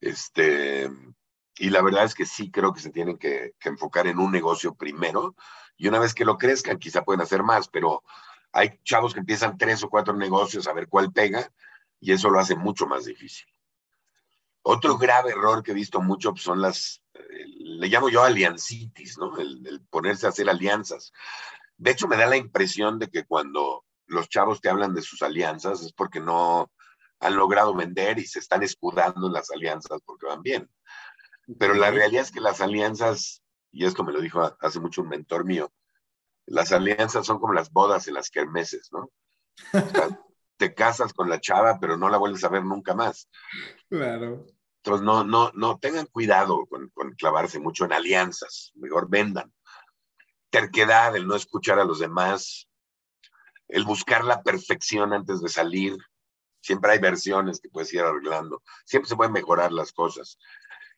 Este, 0.00 0.90
y 1.56 1.70
la 1.70 1.82
verdad 1.82 2.04
es 2.04 2.14
que 2.14 2.26
sí 2.26 2.50
creo 2.50 2.72
que 2.72 2.80
se 2.80 2.90
tienen 2.90 3.18
que, 3.18 3.54
que, 3.58 3.68
enfocar 3.68 4.06
en 4.06 4.18
un 4.18 4.30
negocio 4.30 4.74
primero. 4.74 5.34
Y 5.76 5.88
una 5.88 5.98
vez 5.98 6.14
que 6.14 6.24
lo 6.24 6.38
crezcan, 6.38 6.78
quizá 6.78 7.02
pueden 7.04 7.20
hacer 7.20 7.42
más, 7.42 7.68
pero 7.68 8.02
hay 8.52 8.78
chavos 8.84 9.12
que 9.12 9.20
empiezan 9.20 9.58
tres 9.58 9.82
o 9.82 9.90
cuatro 9.90 10.14
negocios 10.14 10.66
a 10.66 10.72
ver 10.72 10.88
cuál 10.88 11.12
pega, 11.12 11.52
y 12.00 12.12
eso 12.12 12.30
lo 12.30 12.38
hace 12.38 12.56
mucho 12.56 12.86
más 12.86 13.04
difícil. 13.04 13.46
Otro 14.62 14.98
grave 14.98 15.30
error 15.30 15.62
que 15.62 15.70
he 15.70 15.74
visto 15.74 16.00
mucho 16.00 16.32
pues, 16.32 16.42
son 16.42 16.60
las, 16.60 17.02
eh, 17.14 17.20
le 17.58 17.88
llamo 17.88 18.08
yo 18.08 18.22
aliancitis, 18.22 19.18
¿no? 19.18 19.36
El, 19.38 19.66
el, 19.66 19.80
ponerse 19.86 20.26
a 20.26 20.30
hacer 20.30 20.48
alianzas. 20.48 21.12
De 21.76 21.92
hecho, 21.92 22.08
me 22.08 22.16
da 22.16 22.26
la 22.26 22.36
impresión 22.36 22.98
de 22.98 23.08
que 23.08 23.24
cuando 23.24 23.84
los 24.06 24.28
chavos 24.28 24.60
te 24.60 24.68
hablan 24.68 24.94
de 24.94 25.02
sus 25.02 25.22
alianzas 25.22 25.82
es 25.82 25.92
porque 25.92 26.20
no 26.20 26.70
han 27.20 27.36
logrado 27.36 27.74
vender 27.74 28.18
y 28.18 28.26
se 28.26 28.38
están 28.38 28.62
escudando 28.62 29.26
en 29.26 29.32
las 29.32 29.50
alianzas 29.50 30.00
porque 30.04 30.26
van 30.26 30.42
bien. 30.42 30.70
Pero 31.58 31.74
la 31.74 31.90
realidad 31.90 32.22
es 32.22 32.32
que 32.32 32.40
las 32.40 32.60
alianzas, 32.60 33.42
y 33.72 33.84
esto 33.84 34.04
me 34.04 34.12
lo 34.12 34.20
dijo 34.20 34.56
hace 34.60 34.80
mucho 34.80 35.02
un 35.02 35.08
mentor 35.08 35.44
mío, 35.44 35.72
las 36.46 36.72
alianzas 36.72 37.26
son 37.26 37.38
como 37.38 37.52
las 37.52 37.70
bodas 37.70 38.06
en 38.08 38.14
las 38.14 38.30
kermeses, 38.30 38.90
¿no? 38.92 39.10
O 39.72 39.88
sea, 39.88 40.08
te 40.56 40.74
casas 40.74 41.12
con 41.12 41.28
la 41.28 41.40
chava, 41.40 41.78
pero 41.80 41.96
no 41.96 42.08
la 42.08 42.18
vuelves 42.18 42.44
a 42.44 42.48
ver 42.48 42.64
nunca 42.64 42.94
más. 42.94 43.28
Claro. 43.88 44.46
Entonces, 44.82 45.04
no, 45.04 45.24
no, 45.24 45.50
no, 45.54 45.78
tengan 45.78 46.06
cuidado 46.06 46.64
con, 46.66 46.88
con, 46.90 47.12
clavarse 47.14 47.58
mucho 47.58 47.84
en 47.84 47.92
alianzas, 47.92 48.72
mejor 48.74 49.08
vendan. 49.08 49.52
Terquedad, 50.50 51.16
el 51.16 51.26
no 51.26 51.34
escuchar 51.34 51.80
a 51.80 51.84
los 51.84 51.98
demás, 51.98 52.68
el 53.68 53.84
buscar 53.84 54.24
la 54.24 54.42
perfección 54.42 55.12
antes 55.12 55.40
de 55.40 55.48
salir. 55.48 55.96
Siempre 56.60 56.92
hay 56.92 56.98
versiones 56.98 57.60
que 57.60 57.68
puedes 57.68 57.92
ir 57.94 58.00
arreglando, 58.00 58.62
siempre 58.84 59.08
se 59.08 59.16
pueden 59.16 59.32
mejorar 59.32 59.72
las 59.72 59.92
cosas. 59.92 60.38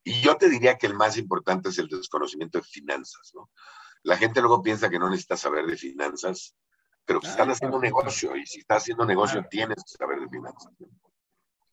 Y 0.04 0.20
yo 0.20 0.37
te 0.37 0.48
diría 0.48 0.78
que 0.78 0.87
el 0.87 0.94
más 0.94 1.18
importante 1.18 1.68
es 1.68 1.78
el 1.78 1.88
desconocimiento 1.88 2.59
de 2.59 2.64
finanzas, 2.64 3.33
¿no? 3.35 3.50
La 4.02 4.16
gente 4.16 4.40
luego 4.40 4.62
piensa 4.62 4.88
que 4.88 4.98
no 4.98 5.11
necesita 5.11 5.37
saber 5.37 5.66
de 5.66 5.76
finanzas, 5.76 6.54
pero 7.04 7.20
pues 7.20 7.33
están 7.33 7.50
haciendo 7.50 7.78
negocio 7.81 8.37
y 8.37 8.46
si 8.46 8.61
estás 8.61 8.83
haciendo 8.83 9.04
negocio 9.04 9.44
tienes 9.50 9.76
que 9.76 9.98
saber 9.98 10.20
de 10.20 10.28
finanzas. 10.28 10.72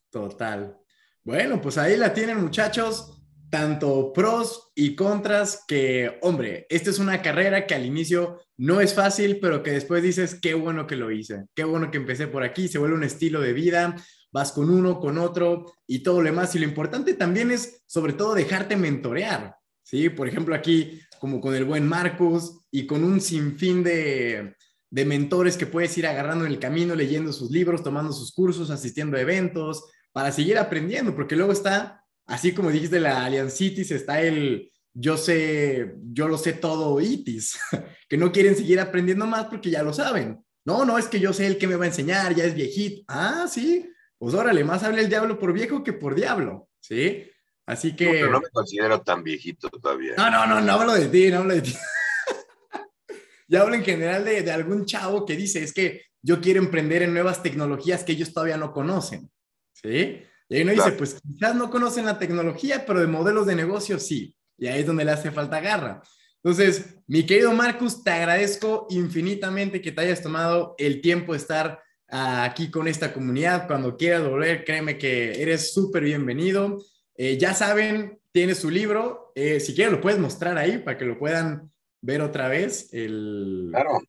Total. 0.10 0.79
Bueno, 1.23 1.62
pues 1.62 1.77
ahí 1.77 1.97
la 1.97 2.13
tienen 2.13 2.41
muchachos, 2.41 3.24
tanto 3.55 4.11
pros 4.11 4.73
y 4.75 4.97
contras 4.97 5.63
que, 5.65 6.19
hombre, 6.23 6.65
esta 6.67 6.89
es 6.89 6.99
una 6.99 7.21
carrera 7.21 7.65
que 7.65 7.73
al 7.73 7.85
inicio 7.85 8.41
no 8.57 8.81
es 8.81 8.93
fácil, 8.93 9.39
pero 9.39 9.63
que 9.63 9.71
después 9.71 10.03
dices, 10.03 10.37
qué 10.41 10.55
bueno 10.55 10.85
que 10.87 10.97
lo 10.97 11.09
hice, 11.09 11.45
qué 11.55 11.63
bueno 11.63 11.89
que 11.89 11.95
empecé 11.95 12.27
por 12.27 12.43
aquí, 12.43 12.67
se 12.67 12.79
vuelve 12.79 12.97
un 12.97 13.05
estilo 13.05 13.39
de 13.39 13.53
vida, 13.53 13.95
vas 14.29 14.51
con 14.51 14.69
uno, 14.69 14.99
con 14.99 15.17
otro 15.17 15.71
y 15.87 15.99
todo 15.99 16.19
lo 16.19 16.25
demás. 16.25 16.53
Y 16.53 16.59
lo 16.59 16.65
importante 16.65 17.13
también 17.13 17.49
es, 17.49 17.81
sobre 17.87 18.11
todo, 18.11 18.35
dejarte 18.35 18.75
mentorear, 18.75 19.55
¿sí? 19.83 20.09
Por 20.09 20.27
ejemplo, 20.27 20.53
aquí, 20.53 20.99
como 21.21 21.39
con 21.39 21.55
el 21.55 21.63
buen 21.63 21.87
Marcos 21.87 22.65
y 22.69 22.85
con 22.85 23.05
un 23.05 23.21
sinfín 23.21 23.85
de, 23.85 24.53
de 24.89 25.05
mentores 25.05 25.55
que 25.55 25.65
puedes 25.65 25.97
ir 25.97 26.07
agarrando 26.07 26.45
en 26.45 26.51
el 26.51 26.59
camino, 26.59 26.93
leyendo 26.93 27.31
sus 27.31 27.51
libros, 27.51 27.83
tomando 27.83 28.11
sus 28.11 28.33
cursos, 28.33 28.69
asistiendo 28.69 29.15
a 29.15 29.21
eventos, 29.21 29.85
para 30.11 30.33
seguir 30.33 30.57
aprendiendo, 30.57 31.15
porque 31.15 31.37
luego 31.37 31.53
está, 31.53 32.04
así 32.25 32.53
como 32.53 32.71
dijiste, 32.71 32.99
la 32.99 33.25
Aliancitis, 33.25 33.91
está 33.91 34.21
el 34.21 34.71
yo 34.97 35.17
sé, 35.17 35.95
yo 36.13 36.27
lo 36.29 36.38
sé 36.38 36.53
todo 36.53 36.99
itis, 37.01 37.59
que 38.09 38.17
no 38.17 38.31
quieren 38.31 38.55
seguir 38.55 38.79
aprendiendo 38.79 39.25
más 39.25 39.45
porque 39.45 39.69
ya 39.69 39.83
lo 39.83 39.93
saben. 39.93 40.41
No, 40.63 40.85
no, 40.85 40.97
es 40.97 41.07
que 41.07 41.19
yo 41.19 41.33
sé 41.33 41.45
el 41.45 41.57
que 41.57 41.67
me 41.67 41.75
va 41.75 41.83
a 41.83 41.89
enseñar, 41.89 42.33
ya 42.33 42.45
es 42.45 42.55
viejito. 42.55 43.03
Ah, 43.07 43.45
sí, 43.47 43.88
pues 44.17 44.33
órale, 44.33 44.63
más 44.63 44.83
habla 44.83 45.01
el 45.01 45.09
diablo 45.09 45.38
por 45.38 45.53
viejo 45.53 45.83
que 45.83 45.93
por 45.93 46.15
diablo, 46.15 46.69
¿sí? 46.79 47.29
Así 47.67 47.95
que... 47.95 48.05
No, 48.05 48.11
pero 48.11 48.31
no 48.31 48.39
me 48.39 48.49
considero 48.49 49.01
tan 49.01 49.21
viejito 49.21 49.69
todavía. 49.69 50.13
No, 50.17 50.31
no, 50.31 50.47
no, 50.47 50.61
no 50.61 50.71
hablo 50.71 50.93
de 50.93 51.07
ti, 51.07 51.29
no 51.29 51.39
hablo 51.39 51.55
de 51.55 51.61
ti. 51.61 51.73
ya 53.47 53.61
hablo 53.61 53.75
en 53.75 53.83
general 53.83 54.23
de, 54.23 54.43
de 54.43 54.51
algún 54.51 54.85
chavo 54.85 55.25
que 55.25 55.35
dice, 55.35 55.61
es 55.61 55.73
que 55.73 56.03
yo 56.21 56.39
quiero 56.41 56.59
emprender 56.59 57.03
en 57.03 57.13
nuevas 57.13 57.43
tecnologías 57.43 58.03
que 58.03 58.13
ellos 58.13 58.33
todavía 58.33 58.57
no 58.57 58.71
conocen. 58.71 59.29
¿sí? 59.73 60.23
Y 60.49 60.55
ahí 60.55 60.62
uno 60.63 60.71
dice, 60.73 60.91
pues 60.91 61.19
quizás 61.21 61.55
no 61.55 61.69
conocen 61.69 62.05
la 62.05 62.19
tecnología, 62.19 62.86
pero 62.86 62.99
de 62.99 63.08
modelos 63.08 63.47
de 63.47 63.55
negocio 63.55 63.99
sí. 63.99 64.36
Y 64.58 64.67
ahí 64.67 64.81
es 64.81 64.88
donde 64.88 65.05
le 65.05 65.12
hace 65.12 65.31
falta 65.31 65.60
garra. 65.60 66.01
Entonces, 66.43 66.97
mi 67.08 67.25
querido 67.25 67.51
Marcus, 67.53 68.03
te 68.03 68.12
agradezco 68.12 68.86
infinitamente 68.91 69.81
que 69.81 69.91
te 69.91 70.01
hayas 70.01 70.21
tomado 70.21 70.75
el 70.77 71.01
tiempo 71.01 71.34
de 71.34 71.39
estar 71.39 71.81
aquí 72.08 72.69
con 72.69 72.88
esta 72.88 73.13
comunidad. 73.13 73.67
Cuando 73.67 73.97
quieras 73.97 74.27
volver, 74.27 74.63
créeme 74.63 74.97
que 74.97 75.41
eres 75.41 75.73
súper 75.73 76.03
bienvenido. 76.03 76.77
Eh, 77.15 77.38
ya 77.38 77.53
saben, 77.53 78.19
tiene 78.31 78.55
su 78.55 78.69
libro. 78.69 79.31
Eh, 79.36 79.60
si 79.60 79.73
quieren, 79.73 79.93
lo 79.93 80.01
puedes 80.01 80.19
mostrar 80.19 80.58
ahí 80.58 80.77
para 80.77 80.97
que 80.97 81.05
lo 81.05 81.17
puedan 81.17 81.71
ver 82.01 82.21
otra 82.21 82.47
vez. 82.47 82.93
El... 82.93 83.69
Claro, 83.71 84.01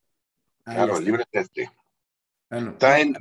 claro, 0.65 0.99
el 0.99 1.05
libro 1.05 1.23
es 1.33 1.41
este. 1.43 1.71
está 2.51 3.01
en 3.01 3.17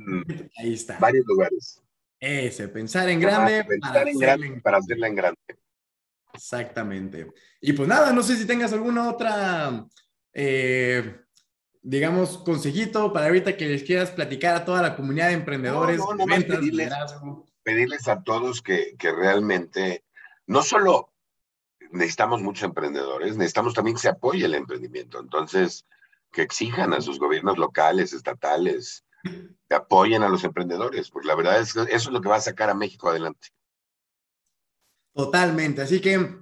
ahí 0.58 0.74
está. 0.74 0.98
varios 0.98 1.24
lugares. 1.26 1.82
Ese, 2.18 2.68
pensar 2.68 3.08
en 3.08 3.20
grande, 3.20 3.64
para, 3.80 4.10
en 4.10 4.18
grande 4.18 4.60
para 4.62 4.78
hacerla 4.78 5.06
en 5.08 5.14
grande. 5.14 5.38
Exactamente. 6.32 7.32
Y 7.60 7.72
pues 7.72 7.88
nada, 7.88 8.12
no 8.12 8.22
sé 8.22 8.36
si 8.36 8.46
tengas 8.46 8.72
alguna 8.72 9.10
otra, 9.10 9.86
eh, 10.32 11.20
digamos, 11.82 12.38
consejito 12.38 13.12
para 13.12 13.26
ahorita 13.26 13.56
que 13.56 13.68
les 13.68 13.82
quieras 13.82 14.10
platicar 14.10 14.56
a 14.56 14.64
toda 14.64 14.82
la 14.82 14.96
comunidad 14.96 15.28
de 15.28 15.34
emprendedores. 15.34 15.98
No, 15.98 16.14
no, 16.14 16.24
pedirles, 17.62 18.06
a 18.06 18.22
todos 18.22 18.62
que, 18.62 18.96
que 18.96 19.10
realmente, 19.12 20.04
no 20.46 20.62
solo 20.62 21.12
necesitamos 21.90 22.42
muchos 22.42 22.64
emprendedores, 22.64 23.36
necesitamos 23.36 23.74
también 23.74 23.96
que 23.96 24.02
se 24.02 24.08
apoye 24.08 24.44
el 24.44 24.54
emprendimiento. 24.54 25.18
Entonces, 25.18 25.86
que 26.32 26.42
exijan 26.42 26.92
a 26.92 27.00
sus 27.00 27.18
gobiernos 27.18 27.56
locales, 27.56 28.12
estatales, 28.12 29.05
apoyen 29.74 30.22
a 30.22 30.28
los 30.28 30.44
emprendedores, 30.44 31.10
porque 31.10 31.28
la 31.28 31.34
verdad 31.34 31.60
es 31.60 31.72
que 31.72 31.80
eso 31.82 31.90
es 31.90 32.06
lo 32.08 32.20
que 32.20 32.28
va 32.28 32.36
a 32.36 32.40
sacar 32.40 32.70
a 32.70 32.74
México 32.74 33.08
adelante. 33.08 33.48
Totalmente. 35.14 35.82
Así 35.82 36.00
que, 36.00 36.36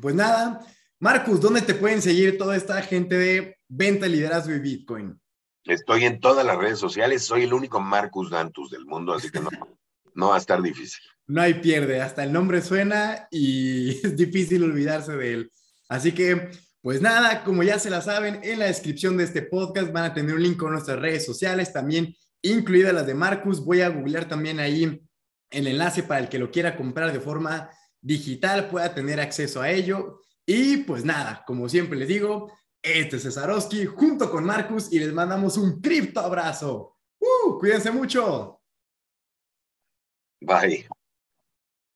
pues 0.00 0.14
nada, 0.14 0.60
Marcus, 0.98 1.40
¿dónde 1.40 1.62
te 1.62 1.74
pueden 1.74 2.00
seguir 2.00 2.38
toda 2.38 2.56
esta 2.56 2.80
gente 2.82 3.16
de 3.16 3.58
venta, 3.68 4.06
liderazgo 4.06 4.54
y 4.54 4.60
Bitcoin? 4.60 5.20
Estoy 5.64 6.04
en 6.04 6.20
todas 6.20 6.44
las 6.44 6.56
redes 6.58 6.78
sociales, 6.78 7.24
soy 7.24 7.44
el 7.44 7.52
único 7.52 7.80
Marcus 7.80 8.30
Dantus 8.30 8.70
del 8.70 8.86
mundo, 8.86 9.14
así 9.14 9.30
que 9.30 9.40
no, 9.40 9.50
no 10.14 10.28
va 10.28 10.36
a 10.36 10.38
estar 10.38 10.60
difícil. 10.62 11.02
No 11.26 11.40
hay 11.40 11.54
pierde, 11.54 12.00
hasta 12.00 12.24
el 12.24 12.32
nombre 12.32 12.60
suena 12.60 13.28
y 13.30 13.90
es 14.04 14.16
difícil 14.16 14.62
olvidarse 14.62 15.16
de 15.16 15.32
él. 15.32 15.50
Así 15.88 16.12
que, 16.12 16.50
pues 16.80 17.00
nada, 17.00 17.44
como 17.44 17.62
ya 17.62 17.78
se 17.78 17.90
la 17.90 18.00
saben, 18.00 18.40
en 18.42 18.58
la 18.58 18.66
descripción 18.66 19.16
de 19.16 19.24
este 19.24 19.42
podcast 19.42 19.92
van 19.92 20.04
a 20.04 20.14
tener 20.14 20.34
un 20.34 20.42
link 20.42 20.56
con 20.56 20.72
nuestras 20.72 20.98
redes 20.98 21.24
sociales, 21.24 21.72
también 21.72 22.14
incluidas 22.44 22.94
las 22.94 23.06
de 23.06 23.14
Marcus. 23.14 23.64
Voy 23.64 23.80
a 23.80 23.88
googlear 23.88 24.28
también 24.28 24.60
ahí 24.60 25.02
el 25.50 25.66
enlace 25.66 26.02
para 26.02 26.20
el 26.20 26.28
que 26.28 26.38
lo 26.38 26.50
quiera 26.50 26.76
comprar 26.76 27.12
de 27.12 27.20
forma 27.20 27.70
digital 28.00 28.68
pueda 28.68 28.94
tener 28.94 29.20
acceso 29.20 29.60
a 29.60 29.70
ello. 29.70 30.20
Y 30.46 30.78
pues 30.78 31.04
nada, 31.04 31.42
como 31.46 31.68
siempre 31.68 31.98
les 31.98 32.08
digo, 32.08 32.52
este 32.82 33.16
es 33.16 33.22
Cesarowski 33.22 33.86
junto 33.86 34.30
con 34.30 34.44
Marcus 34.44 34.92
y 34.92 34.98
les 34.98 35.12
mandamos 35.12 35.56
un 35.56 35.80
cripto 35.80 36.20
abrazo. 36.20 36.98
¡Uh! 37.18 37.58
Cuídense 37.58 37.90
mucho. 37.90 38.60
Bye. 40.40 40.86